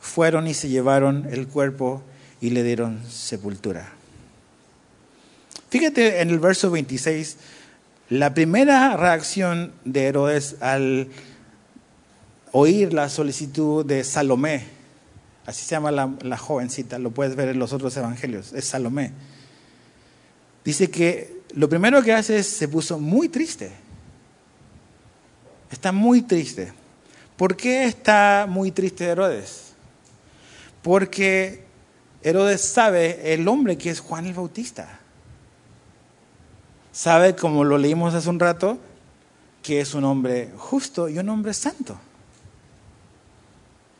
[0.00, 2.02] fueron y se llevaron el cuerpo
[2.40, 3.92] y le dieron sepultura.
[5.70, 7.36] Fíjate en el verso 26,
[8.10, 11.10] la primera reacción de Herodes al
[12.50, 14.64] oír la solicitud de Salomé,
[15.46, 19.12] así se llama la, jovencita, lo puedes ver en los otros evangelios, es Salomé.
[20.64, 23.70] Dice que lo primero que hace es se puso muy triste.
[25.70, 26.72] Está muy triste.
[27.36, 29.72] ¿Por qué está muy triste Herodes?
[30.82, 31.64] Porque
[32.22, 34.98] Herodes sabe el hombre que es Juan el Bautista
[36.98, 38.76] sabe, como lo leímos hace un rato,
[39.62, 41.96] que es un hombre justo y un hombre santo.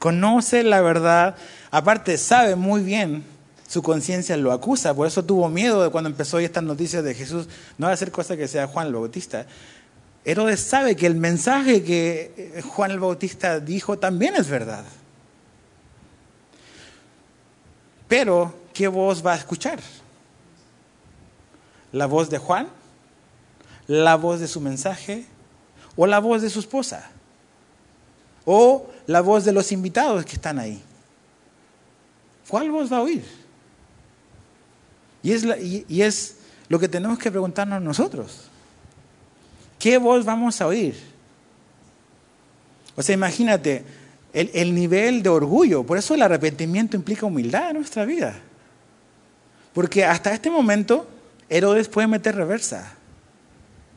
[0.00, 1.36] Conoce la verdad,
[1.70, 3.24] aparte sabe muy bien,
[3.68, 7.48] su conciencia lo acusa, por eso tuvo miedo de cuando empezó estas noticias de Jesús,
[7.76, 9.46] no va a hacer cosa que sea Juan el Bautista.
[10.24, 14.84] Herodes sabe que el mensaje que Juan el Bautista dijo también es verdad.
[18.08, 19.78] Pero, ¿qué voz va a escuchar?
[21.92, 22.68] ¿La voz de Juan
[23.88, 25.24] la voz de su mensaje
[25.96, 27.10] o la voz de su esposa
[28.44, 30.80] o la voz de los invitados que están ahí.
[32.48, 33.24] ¿Cuál voz va a oír?
[35.22, 36.36] Y es, y, es
[36.68, 38.44] lo que tenemos que preguntarnos nosotros.
[39.78, 40.96] ¿Qué voz vamos a oír?
[42.96, 43.84] O sea, imagínate
[44.32, 45.84] el, el, nivel de orgullo.
[45.84, 48.40] Por eso el arrepentimiento implica humildad en nuestra vida.
[49.72, 51.08] Porque hasta este momento
[51.48, 52.94] Herodes puede meter reversa.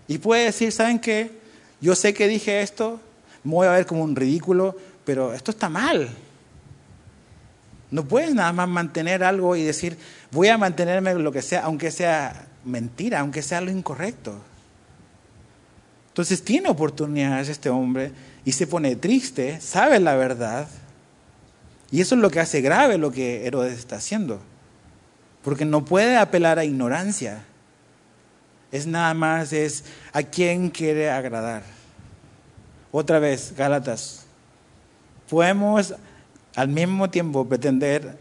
[0.07, 1.31] Y puede decir, ¿saben qué?
[1.79, 2.99] Yo sé que dije esto,
[3.43, 6.09] me voy a ver como un ridículo, pero esto está mal.
[7.91, 9.97] No puedes nada más mantener algo y decir,
[10.31, 14.39] voy a mantenerme lo que sea, aunque sea mentira, aunque sea lo incorrecto.
[16.07, 18.11] Entonces tiene oportunidades este hombre
[18.45, 20.67] y se pone triste, sabe la verdad.
[21.91, 24.39] Y eso es lo que hace grave lo que Herodes está haciendo.
[25.43, 27.43] Porque no puede apelar a ignorancia.
[28.71, 31.63] Es nada más, es a quién quiere agradar.
[32.91, 34.25] Otra vez, Gálatas.
[35.29, 35.93] Podemos
[36.55, 38.17] al mismo tiempo pretender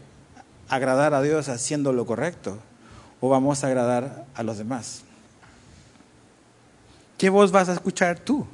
[0.69, 2.57] agradar a Dios haciendo lo correcto
[3.19, 5.03] o vamos a agradar a los demás.
[7.17, 8.47] ¿Qué voz vas a escuchar tú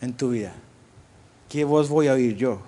[0.00, 0.52] en tu vida?
[1.48, 2.60] ¿Qué voz voy a oír yo?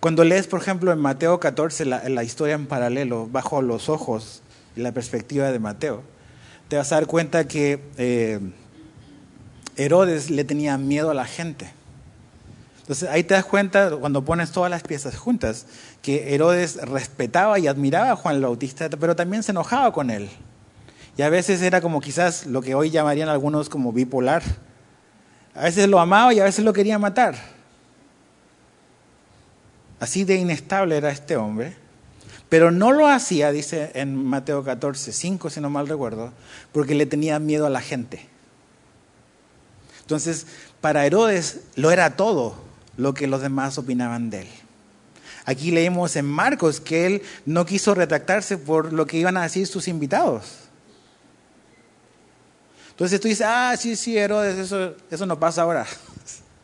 [0.00, 4.42] Cuando lees, por ejemplo, en Mateo 14 la, historia en paralelo, bajo los ojos
[4.76, 6.02] y la perspectiva de Mateo,
[6.68, 8.40] te vas a dar cuenta que eh,
[9.76, 11.72] Herodes le tenía miedo a la gente.
[12.88, 15.66] Entonces ahí te das cuenta, cuando pones todas las piezas juntas,
[16.00, 20.30] que Herodes respetaba y admiraba a Juan el Bautista, pero también se enojaba con él.
[21.14, 24.42] Y a veces era como quizás lo que hoy llamarían algunos como bipolar.
[25.54, 27.34] A veces lo amaba y a veces lo quería matar.
[30.00, 31.76] Así de inestable era este hombre.
[32.48, 36.32] Pero no lo hacía, dice en Mateo 14, 5, si no mal recuerdo,
[36.72, 38.26] porque le tenía miedo a la gente.
[40.00, 40.46] Entonces,
[40.80, 42.66] para Herodes lo era todo
[42.98, 44.48] lo que los demás opinaban de él.
[45.46, 49.66] Aquí leemos en Marcos que él no quiso retractarse por lo que iban a decir
[49.66, 50.44] sus invitados.
[52.90, 55.86] Entonces tú dices, ah, sí, sí, Herodes, eso, eso no pasa ahora.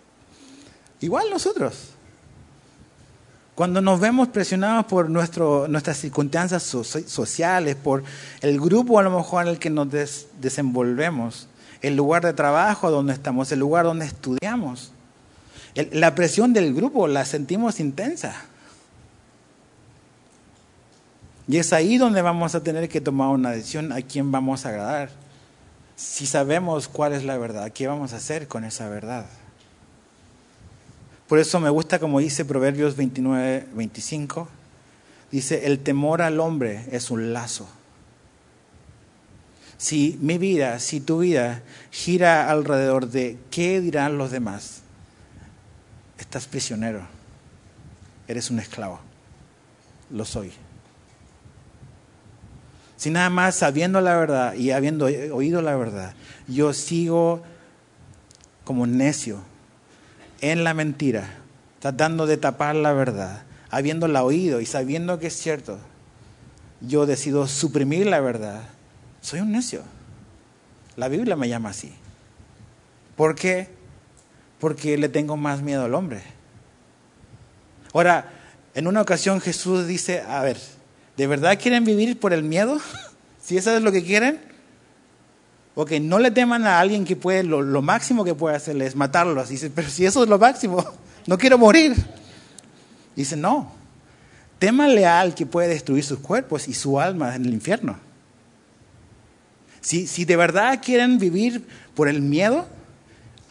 [1.00, 1.90] Igual nosotros.
[3.54, 8.02] Cuando nos vemos presionados por nuestro, nuestras circunstancias sociales, por
[8.40, 9.88] el grupo a lo mejor en el que nos
[10.40, 11.46] desenvolvemos,
[11.80, 14.90] el lugar de trabajo donde estamos, el lugar donde estudiamos,
[15.74, 18.34] la presión del grupo la sentimos intensa.
[21.46, 24.70] Y es ahí donde vamos a tener que tomar una decisión a quién vamos a
[24.70, 25.10] agradar.
[25.96, 29.26] Si sabemos cuál es la verdad, ¿qué vamos a hacer con esa verdad?
[31.28, 34.48] Por eso me gusta como dice Proverbios 29, 25.
[35.30, 37.68] Dice, el temor al hombre es un lazo.
[39.76, 44.83] Si mi vida, si tu vida gira alrededor de qué dirán los demás,
[46.18, 47.02] estás prisionero,
[48.28, 49.00] eres un esclavo.
[50.10, 50.52] Lo soy.
[52.96, 56.14] Si nada más sabiendo la verdad y habiendo oído la verdad,
[56.46, 57.42] yo sigo
[58.64, 59.40] como necio
[60.40, 61.28] en la mentira,
[61.80, 65.78] tratando de tapar la verdad, habiéndola oído y sabiendo que es cierto,
[66.80, 68.62] yo decido suprimir la verdad,
[69.20, 69.82] soy un necio.
[70.96, 71.92] La Biblia me llama así.
[73.16, 73.68] ¿Por qué?
[74.64, 76.22] Porque le tengo más miedo al hombre.
[77.92, 78.30] Ahora,
[78.74, 80.56] en una ocasión Jesús dice, a ver,
[81.18, 82.80] ¿de verdad quieren vivir por el miedo?
[83.42, 84.40] si eso es lo que quieren,
[85.74, 88.96] o que no le teman a alguien que puede, lo, máximo que puede hacerle es
[88.96, 89.50] matarlos.
[89.50, 90.82] Dice, pero si eso es lo máximo,
[91.26, 91.94] no quiero morir.
[93.14, 93.70] Dice, no,
[94.58, 97.98] témanle al que puede destruir sus cuerpos y su alma en el infierno.
[99.82, 102.66] Si, si de verdad quieren vivir por el miedo,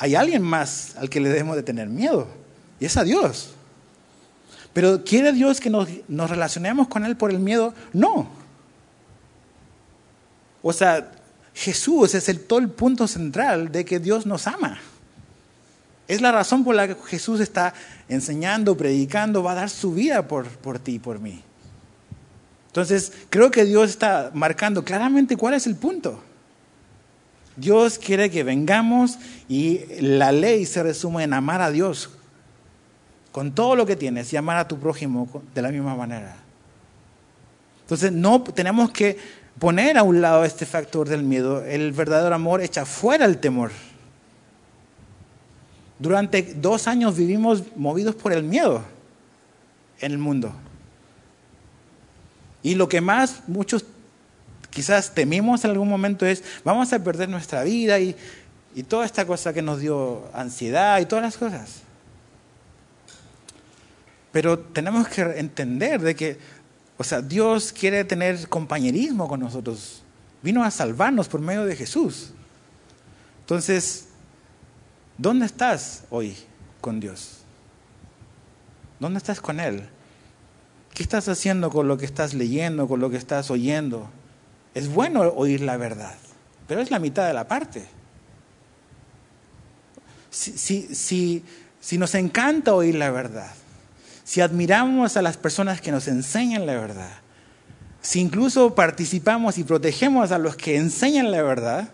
[0.03, 2.27] hay alguien más al que le debemos de tener miedo,
[2.77, 3.51] y es a Dios.
[4.73, 7.73] Pero ¿quiere Dios que nos, nos relacionemos con Él por el miedo?
[7.93, 8.29] No.
[10.61, 11.09] O sea,
[11.53, 14.77] Jesús es el, todo el punto central de que Dios nos ama.
[16.09, 17.73] Es la razón por la que Jesús está
[18.09, 21.41] enseñando, predicando, va a dar su vida por, por ti y por mí.
[22.67, 26.21] Entonces, creo que Dios está marcando claramente cuál es el punto.
[27.55, 32.09] Dios quiere que vengamos y la ley se resume en amar a Dios
[33.31, 36.35] con todo lo que tienes y amar a tu prójimo de la misma manera.
[37.81, 39.17] Entonces no tenemos que
[39.59, 41.63] poner a un lado este factor del miedo.
[41.63, 43.71] El verdadero amor echa fuera el temor.
[45.99, 48.83] Durante dos años vivimos movidos por el miedo
[49.99, 50.53] en el mundo.
[52.61, 53.85] Y lo que más muchos
[54.73, 58.15] quizás temimos en algún momento es, vamos a perder nuestra vida y,
[58.75, 61.81] y toda esta cosa que nos dio ansiedad y todas las cosas.
[64.31, 66.39] Pero tenemos que entender de que,
[66.97, 70.01] o sea, Dios quiere tener compañerismo con nosotros.
[70.41, 72.31] Vino a salvarnos por medio de Jesús.
[73.41, 74.07] Entonces,
[75.17, 76.35] ¿dónde estás hoy
[76.81, 77.41] con Dios?
[78.99, 79.87] ¿Dónde estás con Él?
[80.95, 84.09] ¿Qué estás haciendo con lo que estás leyendo, con lo que estás oyendo?
[84.73, 86.15] Es bueno oír la verdad,
[86.67, 87.85] pero es la mitad de la parte.
[90.31, 91.43] si, si,
[91.79, 93.51] si nos encanta oír la verdad,
[94.23, 97.11] si admiramos a las personas que nos enseñan la verdad,
[98.01, 101.89] si incluso participamos y protegemos a los que enseñan la verdad,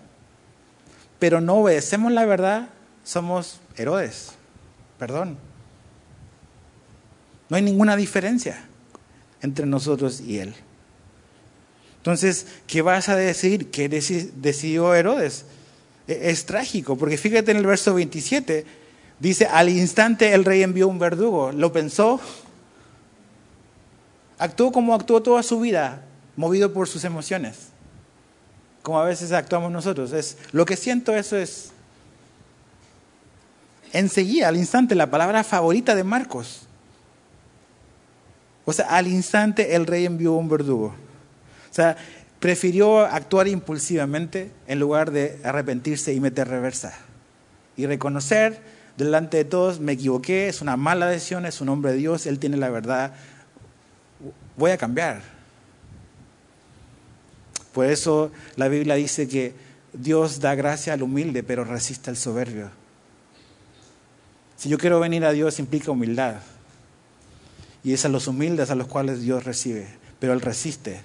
[1.19, 2.69] pero no obedecemos la verdad,
[3.03, 4.31] somos Herodes.
[4.97, 5.37] Perdón.
[7.49, 8.65] No hay ninguna diferencia
[9.41, 10.55] entre nosotros y él.
[11.99, 13.71] Entonces, ¿qué vas a decir?
[13.71, 15.45] ¿Qué decidió Herodes?
[16.07, 18.65] E-, es trágico, porque fíjate en el verso 27,
[19.19, 22.19] dice, al instante el rey envió un verdugo, lo pensó,
[24.37, 26.03] actuó como actuó toda su vida,
[26.35, 27.67] movido por sus emociones,
[28.81, 30.13] como a veces actuamos nosotros.
[30.13, 31.71] Es, lo que siento, eso es.
[33.91, 36.61] Enseguida, al instante, la palabra favorita de Marcos.
[38.65, 40.95] O sea, al instante el rey envió un verdugo.
[42.39, 46.93] Prefirió actuar impulsivamente en lugar de arrepentirse y meter reversa.
[47.75, 48.61] Y reconocer
[48.97, 52.39] delante de todos, me equivoqué, es una mala decisión, es un hombre de Dios, Él
[52.39, 53.13] tiene la verdad,
[54.57, 55.21] voy a cambiar.
[57.73, 59.53] Por eso la Biblia dice que
[59.93, 62.69] Dios da gracia al humilde, pero resiste al soberbio.
[64.55, 66.35] Si yo quiero venir a Dios implica humildad.
[67.81, 69.87] Y es a los humildes a los cuales Dios recibe,
[70.19, 70.99] pero Él resiste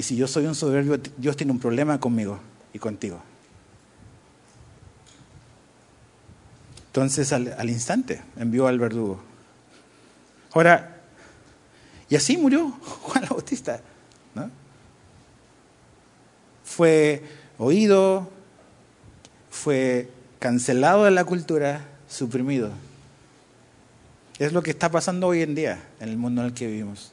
[0.00, 2.40] y si yo soy un soberbio, Dios tiene un problema conmigo
[2.72, 3.20] y contigo.
[6.86, 9.20] Entonces al, instante envió al verdugo.
[10.52, 11.02] Ahora,
[12.08, 12.70] y así murió
[13.02, 13.82] Juan Bautista.
[14.34, 14.50] ¿no?
[16.64, 17.22] Fue
[17.58, 18.30] oído,
[19.50, 22.70] fue cancelado de la cultura, suprimido.
[24.38, 27.12] Es lo que está pasando hoy en día en el mundo en el que vivimos.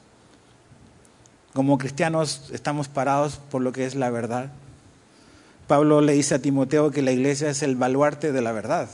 [1.54, 4.50] Como cristianos estamos parados por lo que es la verdad.
[5.66, 8.88] Pablo le dice a Timoteo que la iglesia es el baluarte de la verdad.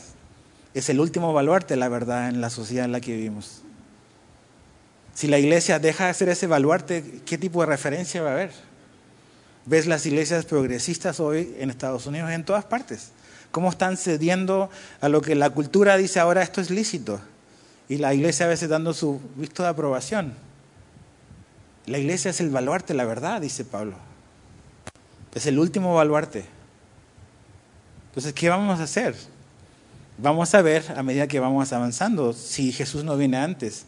[0.74, 3.62] Es el último baluarte de la verdad en la sociedad en la que vivimos.
[5.14, 8.50] Si la iglesia deja de ser ese baluarte, ¿qué tipo de referencia va a haber?
[9.66, 13.12] Ves las iglesias progresistas hoy en Estados Unidos, en todas partes.
[13.52, 14.68] Cómo están cediendo
[15.00, 17.20] a lo que la cultura dice ahora esto es lícito.
[17.88, 20.34] Y la iglesia a veces dando su visto de aprobación.
[21.86, 23.96] La iglesia es el baluarte, la verdad, dice Pablo.
[25.34, 26.46] Es el último baluarte.
[28.08, 29.14] Entonces, ¿qué vamos a hacer?
[30.16, 33.84] Vamos a ver a medida que vamos avanzando si Jesús no viene antes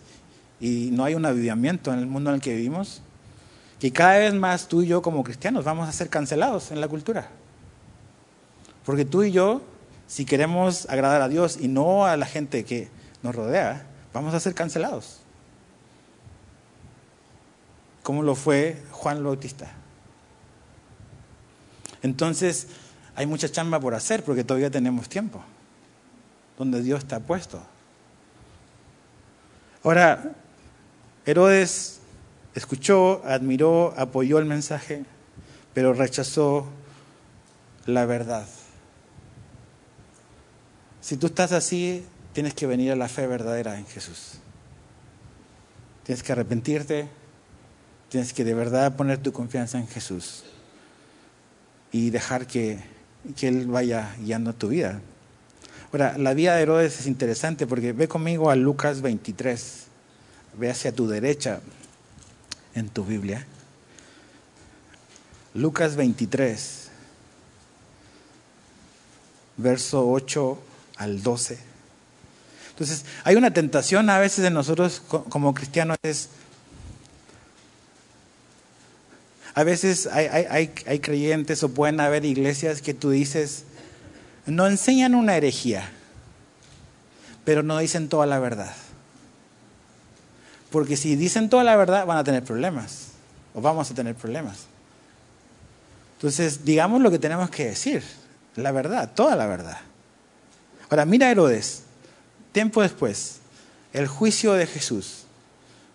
[0.61, 3.01] y no hay un avivamiento en el mundo en el que vivimos,
[3.80, 6.88] que cada vez más tú y yo como cristianos vamos a ser cancelados en la
[6.88, 7.28] cultura.
[8.84, 9.62] Porque tú y yo,
[10.07, 12.88] si queremos agradar a Dios y no a la gente que
[13.22, 15.20] nos rodea, vamos a ser cancelados
[18.07, 19.69] como lo fue Juan Bautista.
[22.03, 22.69] Entonces,
[23.17, 25.43] hay mucha chamba por hacer porque todavía tenemos tiempo,
[26.57, 27.61] donde Dios está puesto.
[29.83, 30.37] Ahora,
[31.25, 31.99] Herodes
[32.55, 35.05] escuchó, admiró, apoyó el mensaje,
[35.75, 36.69] pero rechazó
[37.87, 38.47] la verdad.
[41.01, 44.35] Si tú estás así, tienes que venir a la fe verdadera en Jesús.
[46.05, 47.09] Tienes que arrepentirte,
[48.09, 50.45] Tienes que de verdad poner tu confianza en Jesús
[51.93, 52.79] y dejar que,
[53.41, 55.01] Él vaya guiando tu vida.
[55.93, 59.85] Ahora, la vida de Herodes es interesante porque ve conmigo a Lucas 23.
[60.59, 61.61] Ve hacia tu derecha
[62.75, 63.47] en tu Biblia.
[65.55, 66.91] Lucas 23,
[69.57, 70.59] verso 8
[70.97, 71.59] al 12.
[72.71, 76.29] Entonces, hay una tentación a veces en nosotros como cristianos es
[79.57, 80.69] A veces hay,
[81.01, 83.65] creyentes o pueden haber iglesias que tú dices,
[84.45, 85.91] no enseñan una herejía,
[87.47, 88.75] pero no dicen toda la verdad.
[90.71, 93.13] Porque si dicen toda la verdad van a tener problemas,
[93.55, 94.67] o vamos a tener problemas.
[96.19, 98.03] Entonces, digamos lo que tenemos que decir,
[98.57, 99.79] la verdad, toda la verdad.
[100.91, 101.85] Ahora, mira Herodes,
[102.53, 103.39] tiempo después,
[103.95, 105.25] el juicio de Jesús.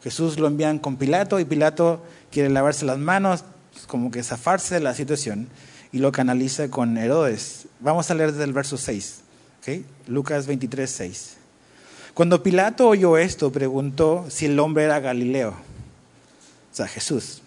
[0.03, 2.01] Jesús lo envían con Pilato y Pilato
[2.31, 3.43] quiere lavarse las manos,
[3.87, 5.47] como que zafarse de la situación
[5.91, 7.67] y lo canaliza con Herodes.
[7.79, 9.21] Vamos a leer desde el verso 6,
[10.07, 11.37] Lucas 23, 6.
[12.13, 17.41] Cuando Pilato oyó esto, preguntó si el hombre era Galileo, o sea, Jesús.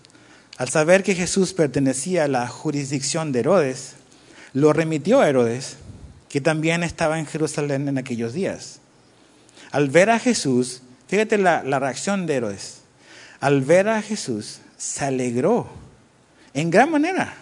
[0.56, 3.94] Al saber que Jesús pertenecía a la jurisdicción de Herodes,
[4.52, 5.76] lo remitió a Herodes,
[6.28, 8.80] que también estaba en Jerusalén en aquellos días.
[9.70, 12.80] Al ver a Jesús, fíjate la, la reacción de Herodes,
[13.40, 15.66] al ver a Jesús, se alegró
[16.52, 17.34] en gran manera,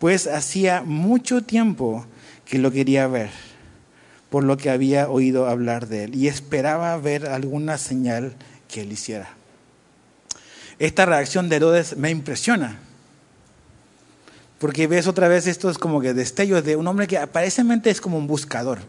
[0.00, 2.04] pues hacía mucho tiempo
[2.44, 3.30] que lo quería ver,
[4.28, 8.34] por lo que había oído hablar de él y esperaba ver alguna señal
[8.68, 9.30] que él hiciera.
[10.80, 12.80] Esta reacción de Herodes me impresiona,
[14.58, 18.18] porque ves otra vez estos como que destellos de un hombre que aparentemente es como
[18.18, 18.80] un buscador,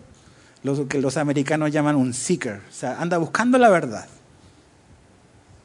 [0.64, 4.07] lo que los americanos llaman un seeker, o sea, anda buscando la verdad.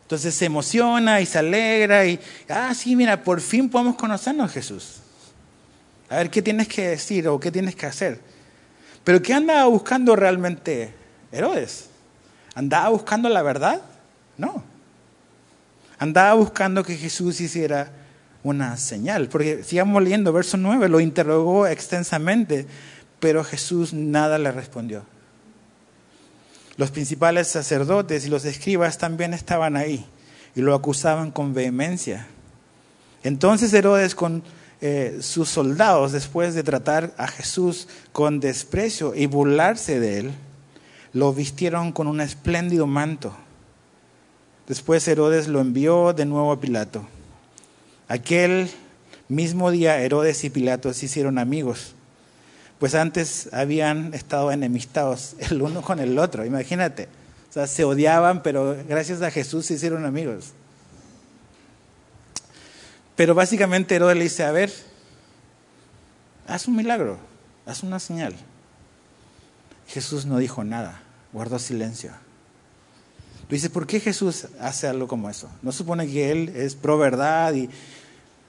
[0.08, 5.00] Entonces se emociona y se alegra y, ah, sí, mira, por fin podemos conocernos Jesús.
[6.08, 8.18] A ver qué tienes que decir o qué tienes que hacer.
[9.04, 10.94] Pero ¿qué andaba buscando realmente
[11.30, 11.90] Herodes?
[12.54, 13.82] ¿Andaba buscando la verdad?
[14.38, 14.64] No.
[15.98, 17.90] Andaba buscando que Jesús hiciera
[18.42, 19.28] una señal.
[19.28, 22.66] Porque sigamos leyendo, verso 9, lo interrogó extensamente,
[23.20, 25.04] pero Jesús nada le respondió.
[26.78, 30.06] Los principales sacerdotes y los escribas también estaban ahí
[30.54, 32.28] y lo acusaban con vehemencia.
[33.24, 34.44] Entonces Herodes con
[34.80, 40.30] eh, sus soldados, después de tratar a Jesús con desprecio y burlarse de él,
[41.12, 43.34] lo vistieron con un espléndido manto.
[44.68, 47.04] Después Herodes lo envió de nuevo a Pilato.
[48.06, 48.70] Aquel
[49.26, 51.96] mismo día Herodes y Pilato se hicieron amigos,
[52.78, 57.08] pues antes habían estado enemistados el uno con el otro, imagínate.
[57.50, 60.52] O sea, se odiaban, pero gracias a Jesús se hicieron amigos.
[63.16, 64.72] Pero básicamente Herodes le dice, a ver,
[66.46, 67.18] haz un milagro,
[67.66, 68.34] haz una señal.
[69.88, 71.00] Jesús no dijo nada,
[71.32, 72.12] guardó silencio.
[73.48, 75.48] Tú dices, ¿por qué Jesús hace algo como eso?
[75.62, 77.70] ¿No supone que Él es pro verdad y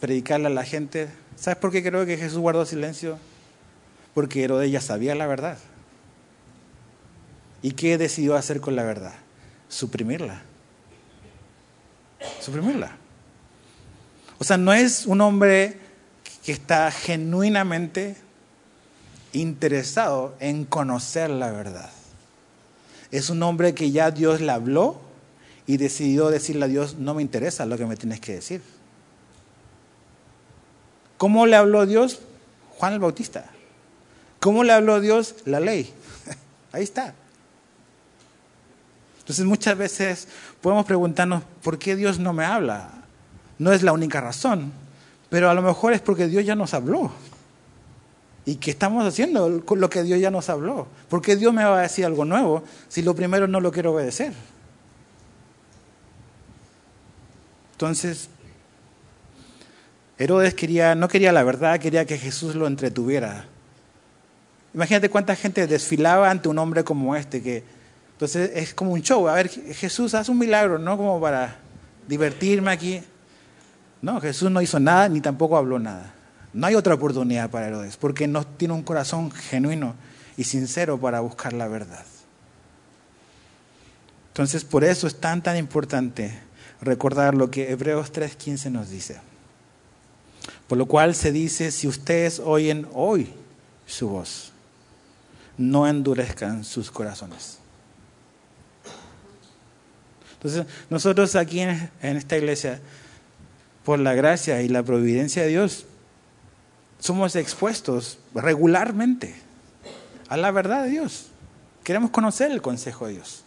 [0.02, 1.08] predicarle a la gente?
[1.38, 3.18] ¿Sabes por qué creo que Jesús guardó silencio?
[4.20, 5.58] Porque Herodes ya sabía la verdad.
[7.62, 9.14] ¿Y qué decidió hacer con la verdad?
[9.70, 10.42] Suprimirla.
[12.42, 12.98] Suprimirla.
[14.38, 15.78] O sea, no es un hombre
[16.44, 18.18] que está genuinamente
[19.32, 21.90] interesado en conocer la verdad.
[23.12, 25.00] Es un hombre que ya Dios le habló
[25.66, 28.62] y decidió decirle a Dios, no me interesa lo que me tienes que decir.
[31.18, 32.20] ¿Cómo le habló Dios?
[32.72, 33.52] Juan el Bautista.
[34.40, 35.36] ¿Cómo le habló Dios?
[35.46, 35.94] La ley.
[36.72, 37.14] Ahí está.
[39.20, 40.28] Entonces muchas veces
[40.62, 42.90] podemos preguntarnos, ¿por qué Dios no me habla?
[43.60, 44.72] No es la única razón,
[45.30, 47.12] pero a lo mejor es porque Dios ya nos habló.
[48.46, 50.88] ¿Y qué estamos haciendo con lo que Dios ya nos habló?
[51.10, 53.94] ¿Por qué Dios me va a decir algo nuevo si lo primero no lo quiero
[53.94, 54.34] obedecer?
[57.74, 58.30] Entonces,
[60.18, 63.46] Herodes quería, no quería la verdad, quería que Jesús lo entretuviera.
[64.74, 67.64] Imagínate cuánta gente desfilaba ante un hombre como este, que
[68.20, 69.28] entonces es como un show.
[69.30, 71.56] A ver, Jesús, haz un milagro, no como para
[72.08, 73.02] divertirme aquí.
[74.02, 76.14] No, Jesús no hizo nada ni tampoco habló nada.
[76.52, 79.96] No hay otra oportunidad para Herodes, porque no tiene un corazón genuino
[80.36, 82.04] y sincero para buscar la verdad.
[84.30, 86.40] Entonces, por eso es tan, tan importante
[86.82, 89.20] recordar lo que Hebreos 3:15 nos dice.
[90.68, 93.34] Por lo cual se dice, si ustedes oyen hoy
[93.86, 94.52] su voz,
[95.60, 97.60] no endurezcan sus corazones.
[100.34, 102.80] Entonces, nosotros aquí en esta iglesia
[103.84, 105.86] por la gracia y la providencia de Dios,
[107.00, 109.36] somos expuestos regularmente
[110.28, 111.28] a la verdad de Dios.
[111.84, 113.44] Queremos conocer el consejo de Dios.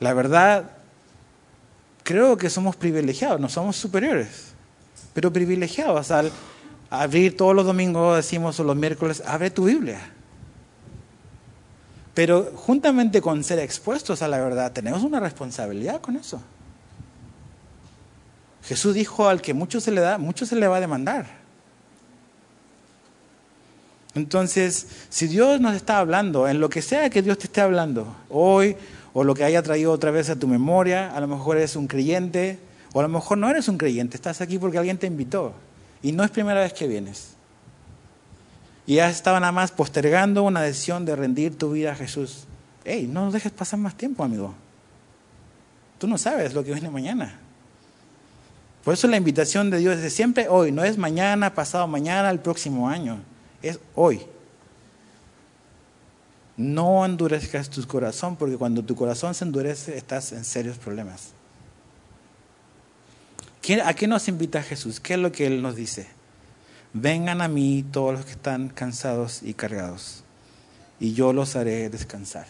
[0.00, 0.72] La verdad,
[2.02, 4.54] creo que somos privilegiados, no somos superiores,
[5.12, 6.32] pero privilegiados al
[6.90, 10.00] abrir todos los domingos, decimos, o los miércoles, abre tu Biblia.
[12.14, 16.40] Pero juntamente con ser expuestos a la verdad, tenemos una responsabilidad con eso.
[18.62, 21.26] Jesús dijo al que mucho se le da, mucho se le va a demandar.
[24.14, 28.16] Entonces, si Dios nos está hablando, en lo que sea que Dios te esté hablando,
[28.30, 28.76] hoy,
[29.12, 31.88] o lo que haya traído otra vez a tu memoria, a lo mejor eres un
[31.88, 32.60] creyente,
[32.92, 35.52] o a lo mejor no eres un creyente, estás aquí porque alguien te invitó,
[36.00, 37.33] y no es primera vez que vienes.
[38.86, 42.44] Y ya estaba nada más postergando una decisión de rendir tu vida a Jesús.
[42.84, 44.54] Hey, no dejes pasar más tiempo, amigo.
[45.98, 47.38] Tú no sabes lo que viene mañana.
[48.84, 52.40] Por eso la invitación de Dios es siempre hoy, no es mañana, pasado mañana, el
[52.40, 53.20] próximo año,
[53.62, 54.20] es hoy.
[56.58, 61.32] No endurezcas tu corazón, porque cuando tu corazón se endurece estás en serios problemas.
[63.84, 65.00] ¿A qué nos invita Jesús?
[65.00, 66.06] ¿Qué es lo que Él nos dice?
[66.96, 70.22] Vengan a mí todos los que están cansados y cargados,
[71.00, 72.46] y yo los haré descansar.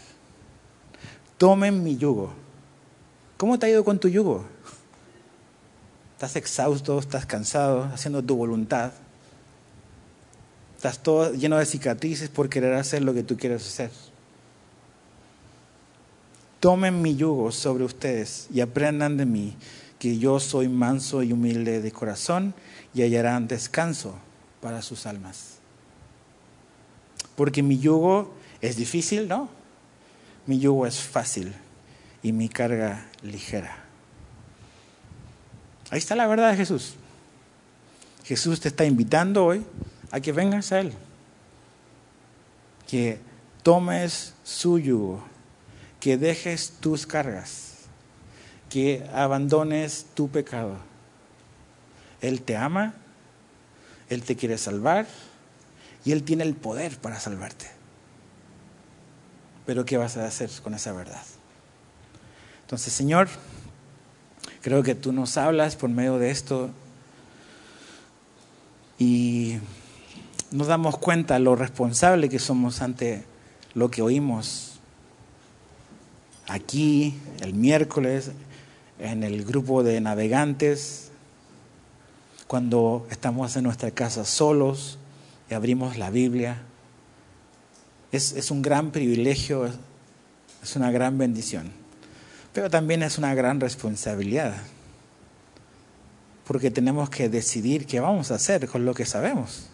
[1.39, 2.31] Tomen mi yugo.
[3.39, 4.45] ¿Cómo te ha ido con tu yugo?
[6.13, 8.93] Estás exhausto, estás cansado, haciendo tu voluntad.
[10.77, 13.91] Estás todo lleno de cicatrices por querer hacer lo que tú quieres hacer.
[16.61, 19.57] Tomen mi yugo sobre ustedes y aprendan de mí,
[19.99, 22.53] que yo soy manso y humilde de corazón
[22.93, 24.19] y hallarán descanso
[24.65, 25.59] para sus almas.
[27.37, 29.51] Porque mi yugo es difícil, ¿no?
[30.47, 31.53] Mi yugo es fácil
[32.23, 33.85] y mi carga ligera.
[35.91, 36.95] Ahí está la verdad de Jesús.
[38.25, 39.67] Jesús te está invitando hoy
[40.11, 40.95] a que vengas a Él,
[42.89, 43.19] que
[43.63, 45.23] tomes su yugo
[46.05, 47.77] que dejes tus cargas,
[48.69, 50.77] que abandones tu pecado.
[52.21, 52.93] Él te ama,
[54.09, 55.07] Él te quiere salvar
[56.05, 57.67] y Él tiene el poder para salvarte.
[59.67, 61.23] Pero ¿qué vas a hacer con esa verdad?
[62.63, 63.29] Entonces, Señor,
[64.61, 66.71] creo que tú nos hablas por medio de esto
[68.99, 69.59] y
[70.51, 73.25] nos damos cuenta lo responsable que somos ante
[73.75, 74.75] lo que oímos
[76.47, 78.31] aquí el miércoles
[78.99, 81.04] en el grupo de navegantes,
[82.47, 84.99] cuando estamos en nuestra casa solos
[85.51, 86.63] y abrimos la Biblia.
[88.13, 89.69] Es, un gran privilegio,
[90.63, 91.73] es una gran bendición,
[92.53, 94.55] pero también es una gran responsabilidad,
[96.47, 99.69] porque tenemos que decidir qué vamos a hacer con lo que sabemos.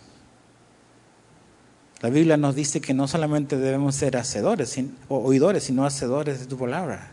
[2.01, 4.75] La Biblia nos dice que no solamente debemos ser hacedores
[5.11, 7.11] o oidores, sino hacedores de tu palabra.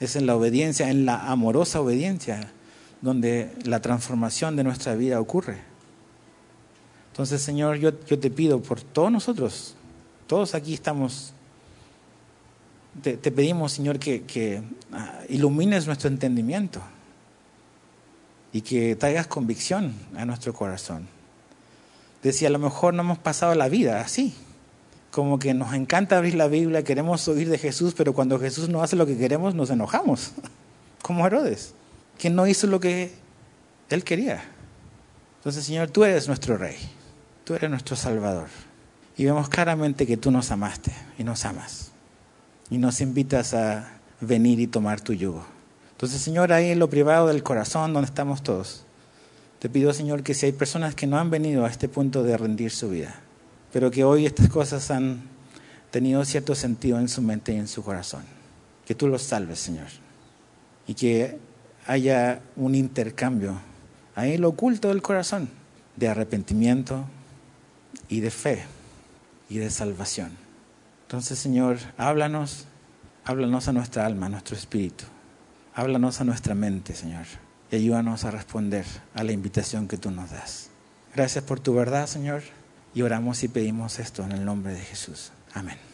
[0.00, 2.50] Es en la obediencia, en la amorosa obediencia,
[3.00, 5.58] donde la transformación de nuestra vida ocurre.
[7.12, 9.74] Entonces, Señor, yo, te pido por todos nosotros,
[10.26, 11.32] todos aquí estamos,
[13.02, 16.80] te, pedimos, Señor, que, que ah, ilumines nuestro entendimiento
[18.52, 21.08] y que traigas convicción a nuestro corazón
[22.22, 24.34] decía, a lo mejor no hemos pasado la vida así.
[25.10, 28.82] Como que nos encanta abrir la Biblia, queremos oír de Jesús, pero cuando Jesús no
[28.82, 30.32] hace lo que queremos, nos enojamos.
[31.02, 31.74] Como Herodes,
[32.18, 33.12] que no hizo lo que
[33.88, 34.42] él quería.
[35.38, 36.76] Entonces, Señor, tú eres nuestro Rey,
[37.44, 38.48] tú eres nuestro Salvador.
[39.16, 41.92] Y vemos claramente que tú nos amaste y nos amas.
[42.70, 45.44] Y nos invitas a venir y tomar tu yugo.
[45.92, 48.84] Entonces, Señor, ahí en lo privado del corazón, donde estamos todos,
[49.58, 52.36] te pido, Señor, que si hay personas que no han venido a este punto de
[52.36, 53.16] rendir su vida,
[53.72, 55.22] pero que hoy estas cosas han
[55.90, 58.22] tenido cierto sentido en su mente y en su corazón,
[58.86, 59.88] que tú los salves, Señor,
[60.86, 61.38] y que
[61.88, 63.58] haya un intercambio
[64.14, 65.48] ahí lo oculto del corazón
[65.96, 67.04] de arrepentimiento
[68.08, 68.64] y de fe
[69.48, 70.30] y de salvación.
[71.02, 72.66] Entonces, Señor, háblanos,
[73.24, 75.04] háblanos a nuestra alma, a nuestro espíritu,
[75.74, 77.26] háblanos a nuestra mente, Señor
[77.70, 78.84] y ayúdanos a responder
[79.14, 80.70] a la invitación que tú nos das.
[81.14, 82.42] Gracias por tu verdad, Señor,
[82.94, 85.32] y oramos y pedimos esto en el nombre de Jesús.
[85.54, 85.87] Amén.